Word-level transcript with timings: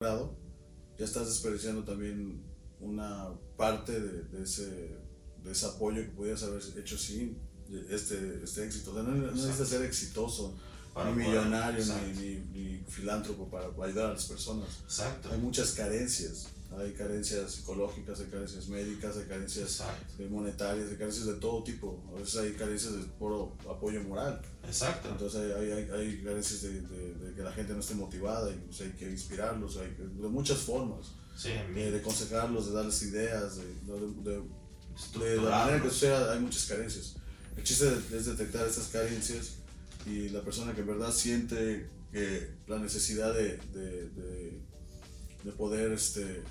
grado, 0.00 0.34
ya 0.98 1.04
estás 1.04 1.26
desperdiciando 1.26 1.84
también 1.84 2.42
una 2.80 3.34
parte 3.58 4.00
de, 4.00 4.22
de 4.22 4.44
ese, 4.44 4.96
de 5.44 5.52
ese 5.52 5.66
apoyo 5.66 6.00
que 6.00 6.08
pudieras 6.08 6.42
haber 6.42 6.62
hecho 6.78 6.96
sin 6.96 7.36
este, 7.90 8.40
este 8.42 8.64
éxito. 8.64 8.92
O 8.92 8.94
sea, 8.94 9.02
no, 9.02 9.14
no 9.14 9.30
necesitas 9.30 9.68
ser 9.68 9.82
exitoso, 9.82 10.56
Para 10.94 11.10
ni 11.10 11.26
millonario, 11.26 11.84
ni, 12.16 12.36
ni 12.50 12.82
filántropo 12.88 13.50
para 13.50 13.66
ayudar 13.66 14.06
a 14.06 14.12
las 14.14 14.24
personas. 14.24 14.68
Exacto. 14.84 15.28
Hay 15.30 15.38
muchas 15.38 15.72
carencias. 15.72 16.46
Hay 16.78 16.92
carencias 16.92 17.50
psicológicas, 17.50 18.20
hay 18.20 18.26
carencias 18.26 18.68
médicas, 18.68 19.16
hay 19.16 19.24
carencias 19.24 19.70
Exacto. 19.80 20.22
eh, 20.22 20.28
monetarias, 20.30 20.88
hay 20.90 20.96
carencias 20.96 21.26
de 21.26 21.34
todo 21.34 21.64
tipo. 21.64 22.00
A 22.14 22.18
veces 22.20 22.36
hay 22.36 22.52
carencias 22.52 22.92
de 22.96 23.02
puro 23.18 23.56
apoyo 23.68 24.00
moral. 24.04 24.40
Exacto. 24.64 25.08
Entonces 25.10 25.40
hay, 25.56 25.70
hay, 25.72 25.90
hay 25.90 26.22
carencias 26.22 26.62
de, 26.62 26.80
de- 26.82 27.14
de 27.14 27.34
que 27.34 27.42
la 27.42 27.52
gente 27.52 27.72
no 27.72 27.80
esté 27.80 27.94
motivada 27.96 28.50
y 28.50 28.54
pues, 28.66 28.80
hay 28.82 28.90
que 28.92 29.10
inspirarlos, 29.10 29.76
hay 29.78 29.90
que- 29.96 30.02
de 30.04 30.28
muchas 30.28 30.58
formas, 30.58 31.12
Sí, 31.36 31.50
de, 31.74 31.90
de 31.90 31.98
aconsejarlos, 31.98 32.66
de 32.68 32.72
darles 32.72 33.02
ideas, 33.02 33.56
de, 33.56 34.42
la 35.36 35.50
manera 35.64 35.82
que 35.82 35.90
sea, 35.90 36.32
hay 36.32 36.40
muchas 36.40 36.66
carencias. 36.66 37.16
El 37.56 37.64
chiste 37.64 37.90
es 38.14 38.26
detectar 38.26 38.66
estas 38.66 38.88
carencias 38.88 39.54
y 40.06 40.28
la 40.28 40.42
persona 40.42 40.72
que 40.74 40.82
en 40.82 40.86
verdad 40.86 41.12
siente 41.12 41.88
que 42.12 42.50
la 42.68 42.78
necesidad 42.78 43.32
de, 43.34 43.56
de 45.44 45.52
poder 45.52 45.92
este, 45.92 46.42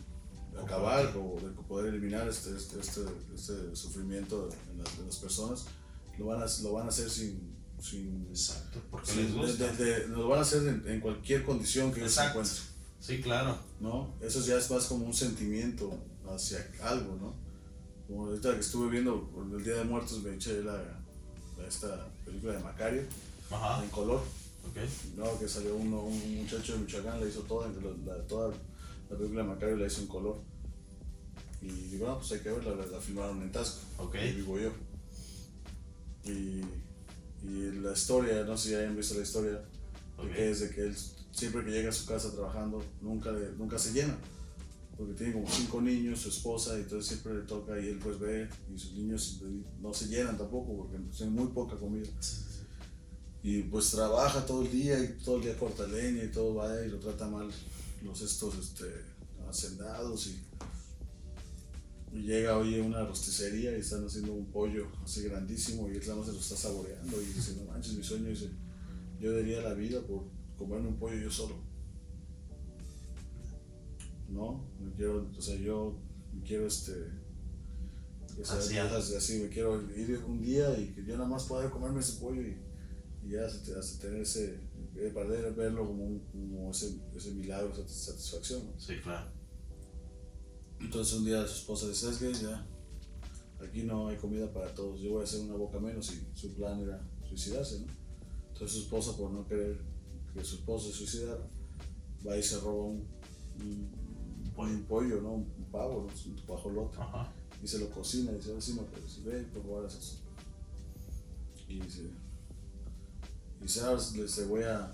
acabar 0.58 1.06
o 1.18 1.38
de 1.42 1.50
poder 1.68 1.94
eliminar 1.94 2.28
este, 2.28 2.56
este, 2.56 2.80
este, 2.80 3.02
este 3.36 3.76
sufrimiento 3.76 4.50
en 4.72 4.84
las, 4.84 4.98
en 5.00 5.06
las 5.06 5.16
personas, 5.18 5.66
lo 6.18 6.26
van 6.26 6.42
a, 6.42 6.46
lo 6.64 6.74
van 6.74 6.86
a 6.86 6.90
hacer 6.90 7.10
sin... 7.10 7.58
sin 7.82 8.28
Exacto. 8.30 8.80
Porque 8.92 9.12
sin- 9.12 9.26
les 9.26 9.34
gusta. 9.36 9.72
de- 9.72 9.86
de- 9.86 10.08
lo 10.08 10.28
van 10.28 10.40
a 10.40 10.42
hacer 10.42 10.68
en, 10.68 10.84
en 10.88 11.00
cualquier 11.00 11.44
condición 11.46 11.92
que 11.94 12.02
ellos 12.02 12.14
se 12.14 12.26
encuentren. 12.26 12.58
Sí, 13.00 13.22
claro. 13.22 13.58
¿no? 13.80 14.14
Eso 14.22 14.42
ya 14.46 14.58
es 14.58 14.70
más 14.70 14.86
como 14.86 15.06
un 15.06 15.14
sentimiento 15.14 15.90
hacia 16.30 16.70
algo, 16.84 17.16
¿no? 17.16 17.34
Como 18.08 18.26
ahorita 18.28 18.54
que 18.56 18.60
estuve 18.60 18.90
viendo 18.90 19.30
el 19.56 19.64
Día 19.64 19.76
de 19.76 19.84
Muertos 19.86 20.22
me 20.22 20.34
eché 20.36 20.62
la, 20.64 20.74
la- 21.58 21.68
esta 21.68 22.08
película 22.26 22.54
de 22.54 22.60
Macario 22.60 23.04
Ajá. 23.52 23.82
en 23.84 23.90
color, 23.90 24.20
Ok. 24.70 24.78
¿no? 25.16 25.40
Que 25.40 25.48
salió 25.48 25.76
uno, 25.76 26.02
un 26.02 26.36
muchacho 26.44 26.74
de 26.74 26.80
Michoacán, 26.80 27.22
la 27.22 27.28
hizo 27.30 27.42
toda, 27.42 27.68
la, 27.70 28.14
la- 28.18 28.24
toda 28.28 28.54
la 29.10 29.18
película 29.18 29.44
Macario 29.44 29.76
la 29.78 29.88
hizo 29.88 30.02
en 30.02 30.08
color. 30.08 30.42
Y 31.62 31.68
digo, 31.68 32.08
no, 32.08 32.20
pues 32.20 32.32
hay 32.32 32.40
que 32.40 32.52
verla, 32.52 32.76
la, 32.76 32.86
la 32.86 33.00
filmaron 33.02 33.42
en 33.42 33.52
Tasco, 33.52 33.80
Ok. 33.98 34.16
ahí 34.16 34.34
vivo 34.34 34.58
yo. 34.60 34.72
Y, 36.26 36.62
y 37.46 37.72
la 37.82 37.94
historia, 37.94 38.44
no 38.44 38.58
sé 38.58 38.70
si 38.70 38.76
hayan 38.76 38.96
visto 38.96 39.16
la 39.16 39.24
historia, 39.24 39.52
de 39.52 39.58
Ok. 40.18 40.34
que 40.36 40.52
es 40.52 40.60
de 40.62 40.70
que 40.70 40.82
él 40.82 40.96
siempre 41.32 41.64
que 41.64 41.72
llega 41.72 41.90
a 41.90 41.94
su 41.94 42.06
casa 42.06 42.32
trabajando 42.32 42.84
nunca, 43.02 43.32
le- 43.32 43.52
nunca 43.54 43.78
se 43.80 43.94
llena 43.94 44.18
porque 44.98 45.14
tiene 45.14 45.32
como 45.32 45.48
cinco 45.50 45.80
niños, 45.80 46.20
su 46.20 46.28
esposa 46.30 46.78
y 46.78 46.82
entonces 46.82 47.08
siempre 47.08 47.36
le 47.36 47.42
toca 47.46 47.80
y 47.80 47.88
él 47.88 48.00
pues 48.04 48.20
ve 48.20 48.50
y 48.74 48.78
sus 48.78 48.92
niños 48.94 49.42
no 49.80 49.94
se 49.94 50.08
llenan 50.08 50.38
tampoco 50.38 50.76
porque 50.76 50.98
tienen 51.16 51.34
muy 51.36 51.48
poca 51.48 51.78
comida 51.78 52.06
y 53.42 53.62
pues 53.64 53.92
trabaja 53.92 54.46
todo 54.46 54.64
el 54.64 54.72
día 54.72 55.00
y 55.02 55.08
todo 55.24 55.38
el 55.38 55.44
día 55.44 55.58
corta 55.58 55.88
leña 55.88 56.26
y 56.26 56.28
todo 56.32 56.56
va 56.56 56.82
y 56.86 56.90
lo 56.90 56.98
trata 57.00 57.28
mal 57.30 57.48
los 58.04 58.22
estos 58.22 58.56
este 58.58 58.86
hacendados 59.48 60.28
y, 60.28 60.46
y 62.12 62.22
llega 62.24 62.58
hoy 62.58 62.80
una 62.80 63.06
rosticería 63.06 63.76
y 63.76 63.82
están 63.82 64.06
haciendo 64.06 64.34
un 64.34 64.46
pollo 64.46 64.88
así 65.04 65.24
grandísimo 65.24 65.90
y 65.90 65.96
él 65.96 66.02
nada 66.02 66.16
más 66.18 66.28
se 66.28 66.34
lo 66.34 66.40
está 66.40 66.56
saboreando 66.56 67.22
y 67.22 67.26
dice 67.26 67.56
no 67.56 67.72
manches 67.72 67.94
mi 67.94 68.04
sueño 68.04 68.30
dice 68.30 68.50
yo 69.20 69.34
daría 69.34 69.62
la 69.62 69.74
vida 69.74 70.02
por 70.02 70.24
comerme 70.58 70.90
un 70.90 70.98
pollo 70.98 71.18
yo 71.18 71.32
solo 71.32 71.56
no 74.30 74.64
me 74.80 74.92
quiero 74.94 75.30
o 75.38 75.42
sea 75.42 75.56
yo 75.56 75.98
me 76.34 76.44
quiero 76.44 76.68
este 76.68 76.94
o 78.40 78.46
sea, 78.46 78.56
Saciar. 78.62 78.88
así, 78.96 79.16
así, 79.16 79.40
me 79.40 79.50
quiero 79.50 79.82
ir 79.92 80.24
un 80.26 80.42
día 80.42 80.78
y 80.80 80.94
que 80.94 81.04
yo 81.04 81.18
nada 81.18 81.28
más 81.28 81.44
pueda 81.44 81.70
comerme 81.70 82.00
ese 82.00 82.22
pollo 82.22 82.42
y, 82.42 82.56
y 83.26 83.32
ya 83.32 83.46
hasta 83.46 84.00
tener 84.00 84.22
ese 84.22 84.58
eh, 85.00 85.12
perder 85.14 85.54
verlo 85.54 85.88
como, 85.88 86.06
un, 86.06 86.20
como 86.32 86.72
ese, 86.72 87.00
ese 87.16 87.32
milagro 87.32 87.72
esa 87.72 87.88
satisfacción 87.88 88.66
¿no? 88.66 88.80
Sí, 88.80 89.00
claro. 89.02 89.32
entonces 90.80 91.14
un 91.18 91.26
día 91.26 91.46
su 91.48 91.56
esposa 91.56 91.88
dice 91.88 92.14
¿sabes 92.14 92.18
qué? 92.20 92.34
ya 92.46 92.66
aquí 93.66 93.84
no 93.84 94.08
hay 94.08 94.18
comida 94.18 94.52
para 94.52 94.74
todos 94.74 95.00
yo 95.00 95.12
voy 95.12 95.22
a 95.22 95.24
hacer 95.24 95.42
una 95.42 95.56
boca 95.56 95.80
menos 95.80 96.12
y 96.14 96.38
su 96.38 96.54
plan 96.54 96.82
era 96.82 97.02
suicidarse 97.28 97.80
¿no? 97.80 97.88
entonces 98.54 98.78
su 98.78 98.84
esposa 98.84 99.16
por 99.16 99.32
no 99.32 99.48
querer 99.48 99.80
que 100.34 100.44
su 100.44 100.56
esposo 100.56 100.90
se 100.90 100.98
suicidara 100.98 101.40
va 102.28 102.38
y 102.38 102.44
se 102.44 102.60
roba 102.60 102.86
un, 102.86 103.08
un, 103.62 103.90
un 104.58 104.84
pollo, 104.84 105.22
¿no? 105.22 105.34
un 105.34 105.68
pavo, 105.72 106.08
¿no? 106.08 106.32
un 106.32 106.46
guajolote 106.46 106.98
y 107.62 107.68
se 107.68 107.80
lo 107.80 107.90
cocina 107.90 108.32
y 108.32 108.36
dice, 108.36 108.56
así 108.58 108.74
me 108.74 109.32
ve, 109.32 109.44
por 109.54 109.64
favor, 109.64 109.86
haz 109.86 109.96
eso. 109.96 110.18
Y 111.68 111.82
dice, 111.82 112.10
y 113.60 113.64
dice, 113.64 113.82
ahora 113.82 114.00
se 114.00 114.46
voy 114.46 114.64
a, 114.64 114.86
a, 114.86 114.94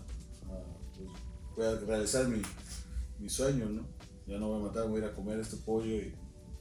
pues, 0.96 1.10
voy 1.56 1.66
a 1.66 1.76
realizar 1.86 2.28
mi, 2.28 2.42
mi 3.20 3.30
sueño, 3.30 3.70
¿no? 3.70 3.88
Ya 4.28 4.38
no 4.38 4.50
voy 4.50 4.62
a 4.62 4.64
matar, 4.68 4.88
voy 4.88 5.02
a 5.02 5.06
ir 5.06 5.10
a 5.12 5.16
comer 5.16 5.40
este 5.40 5.58
pollo 5.58 5.96
y 5.96 6.14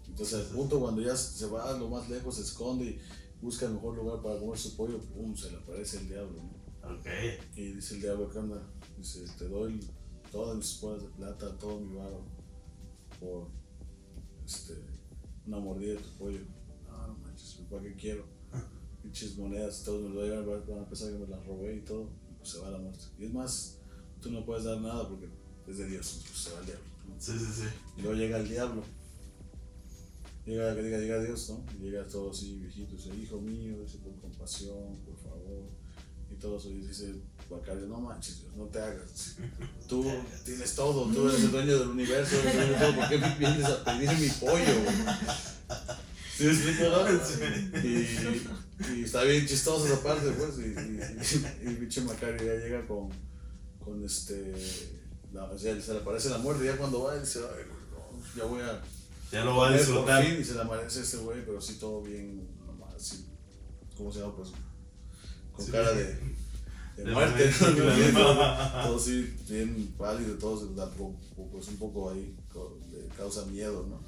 entonces 0.07 0.47
al 0.47 0.57
punto 0.57 0.81
cuando 0.81 1.01
ya 1.01 1.17
se 1.17 1.47
va 1.47 1.71
a 1.71 1.79
lo 1.79 1.89
más 1.89 2.09
lejos, 2.09 2.37
se 2.37 2.43
esconde 2.43 2.85
y 2.85 3.01
busca 3.41 3.67
el 3.67 3.75
mejor 3.75 3.97
lugar 3.97 4.23
para 4.23 4.39
comer 4.39 4.59
su 4.59 4.77
pollo, 4.77 5.01
pum, 5.01 5.35
se 5.35 5.51
le 5.51 5.57
aparece 5.57 5.99
el 5.99 6.09
diablo, 6.09 6.43
¿no? 6.43 6.65
Ok. 6.95 7.07
Y 7.57 7.73
dice 7.73 7.95
el 7.95 8.03
diablo, 8.03 8.29
¿qué 8.29 8.39
onda? 8.39 8.63
Dice, 8.99 9.25
te 9.39 9.49
doy 9.49 9.81
todas 10.31 10.57
mis 10.57 10.73
espuelas 10.73 11.03
de 11.03 11.09
plata, 11.09 11.59
todo 11.59 11.81
mi 11.81 11.97
varo 11.97 12.25
por 13.19 13.49
este, 14.45 14.75
una 15.47 15.59
mordida 15.59 15.95
de 15.95 16.01
tu 16.01 16.11
pollo. 16.19 16.41
No, 16.87 17.07
no 17.07 17.15
manches, 17.19 17.59
¿para 17.71 17.83
qué 17.83 17.95
quiero? 17.95 18.34
Pinches 19.05 19.37
monedas, 19.37 19.83
todos 19.85 20.01
me 20.01 20.09
lo 20.09 20.23
van 20.23 20.31
a 20.31 20.41
llevar, 20.41 20.67
van 20.67 20.81
a 20.81 20.89
pensar 20.89 21.13
que 21.13 21.19
me 21.19 21.27
las 21.27 21.45
robé 21.45 21.77
y 21.77 21.81
todo, 21.81 22.09
y 22.31 22.35
pues 22.39 22.49
se 22.49 22.59
va 22.61 22.69
a 22.69 22.71
la 22.71 22.79
muerte. 22.79 23.05
Y 23.19 23.27
es 23.27 23.35
más, 23.35 23.77
tú 24.23 24.31
no 24.31 24.47
puedes 24.47 24.65
dar 24.65 24.81
nada 24.81 25.07
porque 25.07 25.29
es 25.69 25.77
de 25.77 25.87
Dios, 25.87 26.23
pues 26.27 26.39
se 26.39 26.53
va 26.55 26.61
el 26.61 26.67
diablo. 26.67 26.85
¿no? 27.07 27.15
Sí, 27.19 27.33
sí, 27.39 27.53
sí. 27.53 27.69
Y 27.99 28.01
luego 28.01 28.17
llega 28.17 28.39
el 28.39 28.49
diablo. 28.49 28.83
Llega, 30.47 30.75
que 30.75 30.83
diga, 30.83 30.99
diga 30.99 31.23
Dios, 31.23 31.51
¿no? 31.51 31.65
Y 31.79 31.83
llega 31.83 32.07
todo 32.07 32.31
así 32.31 32.57
viejito, 32.57 32.97
dice, 32.97 33.15
hijo 33.15 33.39
mío, 33.43 33.83
dice, 33.83 33.99
por 33.99 34.19
compasión, 34.23 34.97
por 35.05 35.19
favor. 35.19 35.69
Y 36.31 36.37
todo 36.37 36.57
eso, 36.57 36.71
y 36.71 36.81
dice 36.81 37.15
Bacario, 37.51 37.87
no 37.87 38.01
manches, 38.01 38.41
Dios, 38.41 38.57
no 38.57 38.65
te 38.69 38.79
hagas. 38.79 39.37
Tú 39.89 40.11
tienes 40.47 40.75
todo, 40.75 41.13
tú 41.13 41.29
eres 41.29 41.45
el 41.45 41.51
dueño 41.51 41.79
del 41.79 41.89
universo, 41.89 42.37
eres 42.41 42.55
el 42.55 42.69
dueño 42.69 42.73
de 42.73 42.79
todo, 42.79 42.97
¿por 42.97 43.09
qué 43.11 43.17
vienes 43.39 43.65
a 43.67 43.85
pedir 43.85 44.11
mi 44.19 44.29
pollo? 44.29 44.83
güey? 44.83 44.97
¿Sí 46.37 46.45
me 46.45 46.89
no? 46.89 47.89
Y, 47.89 48.47
y 48.95 49.05
está 49.05 49.23
bien 49.23 49.47
chistoso 49.47 49.87
esa 49.87 50.03
parte, 50.03 50.31
pues, 50.33 50.59
y, 50.59 51.67
y, 51.67 51.71
y, 51.71 51.75
pinche 51.77 52.01
Macario 52.03 52.39
ya 52.45 52.55
llega 52.65 52.87
con, 52.87 53.09
con 53.79 54.05
este, 54.05 54.53
la, 55.33 55.45
o 55.45 55.59
sea, 55.59 55.81
se 55.81 55.93
le 55.95 56.01
aparece 56.01 56.31
la 56.31 56.39
muerte, 56.39 56.65
ya 56.65 56.77
cuando 56.77 57.05
va, 57.05 57.13
ay, 57.15 57.21
güey, 57.21 57.85
no, 57.93 58.37
ya 58.37 58.45
voy 58.45 58.61
a 58.63 58.83
Ya 59.31 59.45
lo 59.45 59.57
va 59.57 59.69
a 59.69 59.71
por 59.71 59.79
disfrutar. 59.79 60.25
fin, 60.25 60.41
y 60.41 60.45
se 60.45 60.55
le 60.55 60.61
amanece 60.63 61.01
este 61.03 61.19
güey, 61.19 61.45
pero 61.45 61.61
sí 61.61 61.75
todo 61.75 62.03
bien, 62.03 62.49
nomás, 62.67 62.95
así, 62.95 63.27
¿cómo 63.97 64.13
se 64.13 64.21
llama? 64.21 64.35
Pues, 64.37 64.51
con 65.53 65.65
Sí. 65.65 65.71
cara 65.71 65.93
de, 65.93 66.05
de 66.97 67.05
De 67.05 67.13
muerte, 67.13 67.51
¿no? 68.13 68.23
todo 68.85 68.97
así, 68.97 69.37
bien 69.49 69.95
pálido, 69.97 70.37
todo 70.37 70.59
se 70.59 70.67
pues 71.51 71.69
un 71.69 71.77
poco 71.77 72.11
ahí, 72.11 72.35
le 72.93 73.07
causa 73.17 73.45
miedo, 73.47 73.87
¿no? 73.89 74.01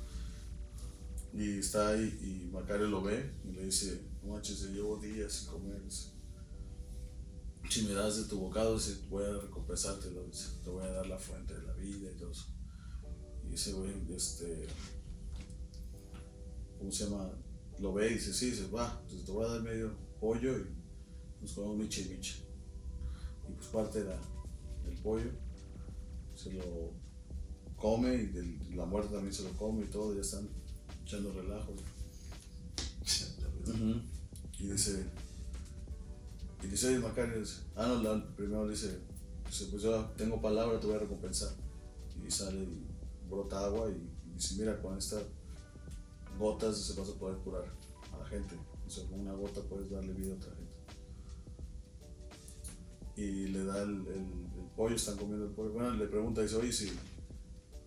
Y 1.32 1.58
está 1.58 1.88
ahí, 1.88 2.18
y 2.22 2.50
Macario 2.52 2.86
lo 2.86 3.02
ve, 3.02 3.30
y 3.44 3.52
le 3.52 3.64
dice, 3.66 4.00
manches, 4.26 4.60
yo 4.60 4.68
llevo 4.68 4.98
días 4.98 5.32
sin 5.32 5.48
comer, 5.48 5.82
si 7.68 7.82
me 7.82 7.92
das 7.94 8.16
de 8.16 8.24
tu 8.24 8.38
bocado, 8.38 8.74
dice, 8.74 8.96
voy 9.08 9.24
a 9.24 9.32
recompensártelo, 9.40 10.24
dice, 10.26 10.48
te 10.62 10.70
voy 10.70 10.84
a 10.84 10.92
dar 10.92 11.06
la 11.06 11.18
fuente 11.18 11.54
de 11.54 11.62
la 11.66 11.72
vida 11.74 12.10
y 12.12 12.16
todo 12.16 12.30
eso. 12.30 12.46
Y 13.50 13.54
ese 13.54 13.72
güey, 13.72 13.92
este, 14.14 14.66
¿cómo 16.78 16.90
se 16.92 17.04
llama? 17.04 17.30
Lo 17.78 17.92
ve 17.92 18.10
y 18.10 18.14
dice, 18.14 18.32
sí, 18.32 18.50
dice, 18.50 18.68
va, 18.68 19.02
pues 19.08 19.24
te 19.24 19.32
voy 19.32 19.44
a 19.44 19.48
dar 19.48 19.62
medio 19.62 19.92
pollo 20.20 20.58
y 20.58 20.66
nos 21.42 21.52
comemos 21.52 21.76
miche 21.78 22.02
y. 22.02 22.14
Y 23.48 23.52
pues 23.54 23.66
parte 23.68 24.00
de 24.02 24.10
la, 24.10 24.20
del 24.84 24.96
pollo 25.02 25.30
se 26.34 26.52
lo 26.52 26.92
come 27.76 28.14
y 28.14 28.26
del- 28.26 28.76
la 28.76 28.86
muerte 28.86 29.12
también 29.12 29.34
se 29.34 29.42
lo 29.42 29.50
come 29.56 29.84
y 29.84 29.88
todo, 29.88 30.14
ya 30.14 30.20
están 30.20 30.48
echando 31.04 31.32
relajo. 31.32 31.74
Y 34.58 34.68
dice, 34.68 35.04
y 36.62 36.66
dice, 36.68 36.88
oye 36.88 36.98
Macario, 36.98 37.38
dice, 37.40 37.62
ah 37.76 37.86
no, 37.88 38.02
la- 38.02 38.36
primero 38.36 38.66
dice, 38.68 38.98
dice, 39.46 39.66
pues 39.70 39.82
yo 39.82 40.04
tengo 40.16 40.40
palabra, 40.40 40.80
te 40.80 40.86
voy 40.86 40.96
a 40.96 41.00
recompensar. 41.00 41.50
Y 42.26 42.30
sale 42.30 42.62
y 42.62 42.86
brota 43.28 43.64
agua 43.66 43.90
y, 43.90 44.30
y 44.30 44.32
dice, 44.34 44.54
mira, 44.58 44.80
con 44.80 44.96
estas 44.96 45.22
gotas 46.38 46.76
se 46.78 46.98
vas 46.98 47.08
a 47.10 47.14
poder 47.18 47.36
curar 47.38 47.64
a 48.12 48.18
la 48.18 48.26
gente. 48.26 48.56
O 48.86 48.90
sea, 48.90 49.04
con 49.06 49.20
una 49.20 49.32
gota 49.34 49.60
puedes 49.68 49.90
darle 49.90 50.12
vida 50.14 50.32
a 50.32 50.36
otra 50.36 50.52
gente. 50.54 50.76
Y 53.16 53.48
le 53.48 53.64
da 53.64 53.82
el, 53.82 54.06
el- 54.08 54.46
el 54.58 54.66
pollo, 54.76 54.96
están 54.96 55.16
comiendo 55.16 55.46
el 55.46 55.52
pollo. 55.52 55.72
Bueno, 55.72 55.92
le 55.94 56.06
pregunta, 56.06 56.42
dice, 56.42 56.56
oye, 56.56 56.72
si, 56.72 56.90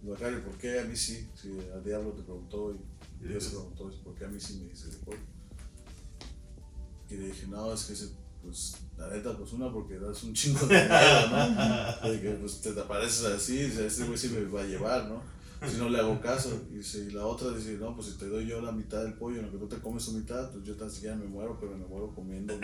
Macario, 0.04 0.44
¿por 0.44 0.58
qué 0.58 0.80
a 0.80 0.86
mí 0.86 0.96
sí? 0.96 1.28
Si 1.36 1.50
al 1.74 1.84
diablo 1.84 2.12
te 2.14 2.24
preguntó 2.24 2.74
y 3.22 3.28
Dios 3.28 3.44
se 3.44 3.50
preguntó, 3.52 3.92
¿por 4.04 4.16
qué 4.16 4.26
a 4.26 4.28
mí 4.30 4.40
sí 4.40 4.60
me 4.62 4.70
dice 4.70 4.90
de 4.90 4.98
pollo? 4.98 5.20
Y 7.10 7.16
le 7.18 7.28
dije, 7.28 7.48
no, 7.48 7.74
es 7.74 7.84
que 7.86 7.94
ese, 7.94 8.10
pues, 8.44 8.76
la 8.98 9.08
neta, 9.10 9.36
pues 9.36 9.52
una, 9.54 9.72
porque 9.72 9.98
das 9.98 10.24
un 10.24 10.34
chingo 10.34 10.66
de 10.68 10.76
miedo, 10.76 11.30
¿no? 11.32 12.10
De 12.10 12.22
que 12.22 12.30
pues 12.40 12.62
te 12.62 12.70
apareces 12.80 13.26
así, 13.26 13.66
o 13.66 13.72
sea, 13.72 13.86
este 13.88 14.04
güey 14.04 14.18
sí 14.18 14.30
me 14.30 14.42
va 14.46 14.62
a 14.62 14.66
llevar, 14.66 15.06
¿no? 15.06 15.22
Si 15.68 15.76
no 15.78 15.90
le 15.90 16.00
hago 16.00 16.22
caso. 16.22 16.50
Y, 16.74 16.82
si, 16.84 17.12
la 17.12 17.26
otra 17.26 17.50
dice, 17.52 17.74
no, 17.80 17.94
pues 17.96 18.08
si 18.08 18.14
te 18.18 18.28
doy 18.28 18.46
yo 18.48 18.62
la 18.62 18.72
mitad 18.72 19.04
del 19.04 19.14
pollo, 19.16 19.40
en 19.40 19.48
lo 19.48 19.52
que 19.52 19.58
tú 19.58 19.68
te 19.68 19.78
comes 19.80 20.04
su 20.04 20.14
mitad, 20.14 20.50
pues 20.52 20.64
yo 20.64 20.76
tan 20.76 20.90
siquiera 20.90 21.16
me 21.18 21.26
muero, 21.26 21.58
pero 21.60 21.76
me 21.76 21.86
muero 21.86 22.14
comiendo. 22.16 22.54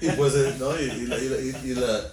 y 0.00 0.08
pues, 0.12 0.34
eh, 0.36 0.56
¿no? 0.58 0.80
Y, 0.80 0.84
y 0.84 1.06
la, 1.06 1.18
y, 1.18 1.28
la, 1.28 1.40
y, 1.40 1.54
y 1.64 1.74
la- 1.74 2.10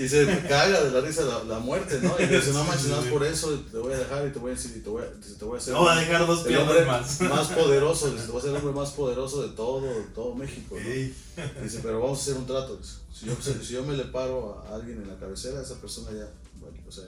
y 0.00 0.08
se 0.08 0.24
caga 0.48 0.82
de 0.82 0.90
la 0.90 1.00
risa 1.00 1.24
la, 1.24 1.44
la 1.44 1.58
muerte, 1.58 2.00
¿no? 2.02 2.14
Y 2.18 2.26
dice, 2.26 2.52
no 2.52 2.64
manches, 2.64 2.88
no 2.88 3.02
por 3.10 3.24
eso, 3.24 3.50
te 3.70 3.76
voy 3.76 3.92
a 3.92 3.98
dejar 3.98 4.26
y 4.26 4.30
te 4.30 4.38
voy 4.38 4.52
a 4.52 4.54
decir, 4.54 4.74
y 4.76 4.80
te 4.80 4.88
voy 4.88 5.02
a, 5.02 5.10
te 5.10 5.44
voy 5.44 5.56
a 5.56 5.58
hacer 5.58 5.74
No 5.74 5.80
voy 5.80 5.92
a 5.92 5.96
dejar 5.96 6.26
dos 6.26 6.42
piernas 6.44 6.86
más. 6.86 7.20
más 7.30 7.48
poderoso, 7.48 8.10
dice, 8.10 8.24
te 8.24 8.32
voy 8.32 8.38
a 8.38 8.42
ser 8.42 8.50
el 8.50 8.56
hombre 8.56 8.72
más 8.72 8.90
poderoso 8.92 9.42
de 9.42 9.48
todo, 9.50 9.82
de 9.82 10.04
todo 10.14 10.34
México, 10.34 10.76
¿no? 10.76 11.62
Dice, 11.62 11.80
pero 11.82 12.00
vamos 12.00 12.18
a 12.18 12.22
hacer 12.22 12.36
un 12.36 12.46
trato. 12.46 12.76
dice. 12.76 12.94
Si 13.12 13.26
yo, 13.26 13.34
si, 13.40 13.74
yo 13.74 13.84
me 13.84 13.94
le 13.94 14.04
paro 14.04 14.64
a 14.66 14.74
alguien 14.74 15.02
en 15.02 15.08
la 15.08 15.18
cabecera, 15.18 15.60
esa 15.60 15.74
persona 15.80 16.10
ya, 16.12 16.32
bueno, 16.58 16.78
o 16.88 16.90
sea, 16.90 17.04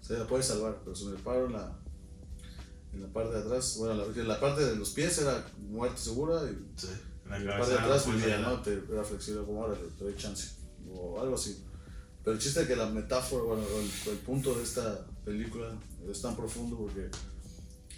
se 0.00 0.16
la 0.16 0.26
puede 0.26 0.42
salvar. 0.44 0.78
Pero 0.84 0.94
si 0.94 1.06
me 1.06 1.12
le 1.12 1.18
paro 1.18 1.46
en 1.46 1.54
la, 1.54 1.72
en 2.92 3.02
la 3.02 3.08
parte 3.08 3.34
de 3.34 3.40
atrás, 3.40 3.76
bueno, 3.78 3.94
la, 3.94 4.04
en 4.04 4.28
la 4.28 4.38
parte 4.38 4.64
de 4.64 4.76
los 4.76 4.90
pies 4.90 5.18
era 5.18 5.44
muerte 5.58 6.00
segura 6.00 6.42
y 6.44 6.56
Sí, 6.76 6.88
la 7.28 7.38
la 7.38 7.58
parte 7.58 7.72
de 7.72 7.78
atrás 7.80 8.02
pues. 8.04 8.40
¿no? 8.40 8.60
Te, 8.60 8.82
era 8.92 9.02
flexible 9.02 9.44
como 9.44 9.64
ahora, 9.64 9.76
te 9.98 10.04
doy 10.04 10.14
chance. 10.16 10.50
O 10.94 11.20
algo 11.20 11.34
así. 11.34 11.64
Pero 12.24 12.36
el 12.36 12.42
chiste 12.42 12.62
es 12.62 12.68
que 12.68 12.76
la 12.76 12.88
metáfora, 12.88 13.42
bueno, 13.44 13.62
el, 13.64 14.12
el 14.12 14.18
punto 14.18 14.54
de 14.54 14.62
esta 14.62 15.06
película 15.24 15.76
es 16.08 16.20
tan 16.22 16.36
profundo 16.36 16.76
porque 16.78 17.08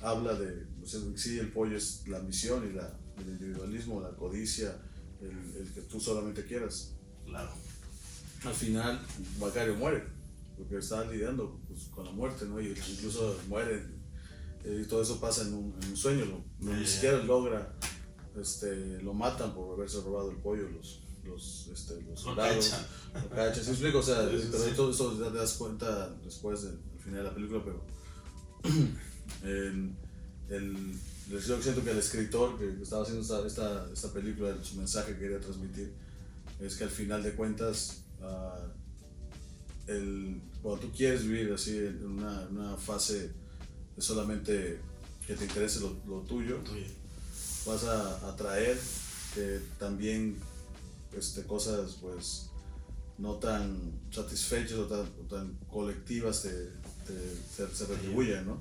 habla 0.01 0.35
de, 0.35 0.67
o 0.83 0.87
sea, 0.87 1.01
sí, 1.17 1.39
el 1.39 1.53
pollo 1.53 1.77
es 1.77 2.07
la 2.09 2.19
ambición 2.19 2.69
y 2.71 2.73
la, 2.75 2.99
el 3.19 3.29
individualismo, 3.29 4.01
la 4.01 4.11
codicia, 4.11 4.77
el, 5.21 5.31
el 5.61 5.73
que 5.75 5.83
tú 5.83 6.01
solamente 6.01 6.45
quieras. 6.45 6.95
Claro. 7.27 7.51
Al 8.45 8.55
final, 8.55 9.01
Macario 9.39 9.75
muere, 9.77 10.05
porque 10.57 10.79
está 10.79 11.05
lidiando 11.11 11.61
pues, 11.69 11.85
con 11.95 12.05
la 12.05 12.11
muerte, 12.13 12.45
¿no? 12.47 12.61
Y 12.61 12.69
incluso 12.69 13.39
muere, 13.49 13.83
eh, 14.65 14.83
y 14.85 14.89
todo 14.89 15.03
eso 15.03 15.21
pasa 15.21 15.43
en 15.43 15.55
un, 15.55 15.75
en 15.83 15.91
un 15.91 15.97
sueño, 15.97 16.25
lo- 16.27 16.45
ni 16.73 16.81
Ya. 16.83 16.87
siquiera 16.87 17.23
logra, 17.23 17.75
este, 18.41 19.03
lo 19.03 19.15
matan 19.15 19.55
por 19.55 19.75
haberse 19.75 20.01
robado 20.03 20.31
el 20.31 20.37
pollo, 20.39 20.69
los, 20.71 21.03
los, 21.25 21.69
este, 21.73 21.95
los 22.03 22.11
Lo 22.11 22.17
soldados. 22.17 22.69
cachan. 22.69 22.87
Lo 23.25 23.31
cachan, 23.31 23.55
¿sí 23.65 23.67
me 23.67 23.71
explico? 23.73 23.99
O 23.99 24.03
sea, 24.03 24.29
Sí, 24.31 24.39
sí, 24.41 24.49
pero 24.51 24.65
sí. 24.65 24.71
todo 24.77 24.91
eso 24.91 25.19
ya 25.25 25.31
te 25.33 25.39
das 25.39 25.53
cuenta 25.55 26.11
después 26.25 26.63
del 26.63 26.73
al 26.95 27.01
final 27.01 27.17
de 27.19 27.23
la 27.25 27.35
película, 27.35 27.63
pero 27.65 27.85
en 29.43 29.97
el, 30.49 30.95
yo 31.31 31.41
siento 31.61 31.83
que 31.85 31.91
el 31.91 31.99
escritor 31.99 32.59
que 32.59 32.83
estaba 32.83 33.03
haciendo 33.03 33.23
esta, 33.23 33.47
esta, 33.47 33.93
esta 33.93 34.13
película, 34.13 34.55
su 34.63 34.77
mensaje 34.77 35.13
que 35.15 35.19
quería 35.19 35.41
transmitir, 35.41 35.93
es 36.61 36.77
que 36.77 36.85
al 36.85 36.91
final 36.91 37.23
de 37.23 37.35
cuentas, 37.35 38.03
ah, 38.23 38.59
el, 39.87 40.41
cuando 40.63 40.83
tú 40.87 40.93
quieres 40.93 41.25
vivir 41.27 41.53
así 41.53 41.77
en 41.77 42.05
una, 42.07 42.47
una 42.51 42.77
fase 42.77 43.33
de 43.97 44.03
solamente 44.03 44.81
que 45.27 45.35
te 45.35 45.45
interese 45.45 45.81
lo, 45.81 45.97
lo 46.07 46.21
tuyo, 46.23 46.57
Tuyo. 46.59 46.87
vas 47.67 47.85
a 47.85 48.29
atraer 48.31 48.79
que 49.35 49.61
también 49.79 50.37
este, 51.17 51.45
cosas 51.45 51.99
pues 52.01 52.51
no 53.19 53.35
tan 53.37 53.93
satisfechas 54.11 54.79
o 54.79 54.87
tan, 54.87 55.01
o 55.01 55.27
tan 55.29 55.55
colectivas 55.71 56.43
te, 56.43 56.51
te- 57.07 57.37
se, 57.57 57.69
se 57.75 57.87
retribuyen, 57.87 58.47
¿no? 58.47 58.61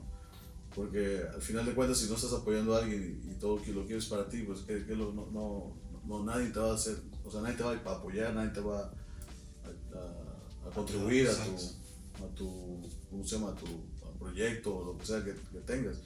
Porque 0.75 1.21
al 1.33 1.41
final 1.41 1.65
de 1.65 1.73
cuentas 1.73 1.97
si 1.99 2.07
no 2.09 2.15
estás 2.15 2.33
apoyando 2.33 2.75
a 2.75 2.79
alguien 2.79 3.21
y, 3.27 3.31
y 3.31 3.35
todo 3.35 3.61
que 3.61 3.71
lo 3.71 3.85
quieres 3.85 4.05
para 4.05 4.27
ti, 4.29 4.43
pues 4.43 4.59
que, 4.61 4.85
que 4.85 4.95
lo- 4.95 5.11
no, 5.13 5.27
no, 5.31 5.75
no- 6.05 6.23
nadie 6.23 6.49
te 6.49 6.59
va 6.59 6.71
a 6.71 6.75
hacer, 6.75 6.97
o 7.25 7.31
sea, 7.31 7.41
nadie 7.41 7.55
te 7.55 7.63
va 7.63 7.71
a 7.71 7.95
apoyar, 7.97 8.33
nadie 8.33 8.49
te 8.51 8.59
va 8.61 8.79
a, 8.81 9.97
a- 9.97 10.67
a 10.67 10.71
contribuir 10.73 11.27
a 11.27 11.31
tu, 11.33 12.23
a 12.23 12.35
tu, 12.35 12.89
¿cómo 13.09 13.23
se 13.25 13.35
llama? 13.35 13.49
A 13.51 13.55
tu 13.55 13.65
proyecto 14.19 14.75
o 14.77 14.85
lo 14.85 14.97
que 14.97 15.05
sea 15.05 15.23
que, 15.23 15.33
que 15.33 15.59
tengas. 15.65 15.97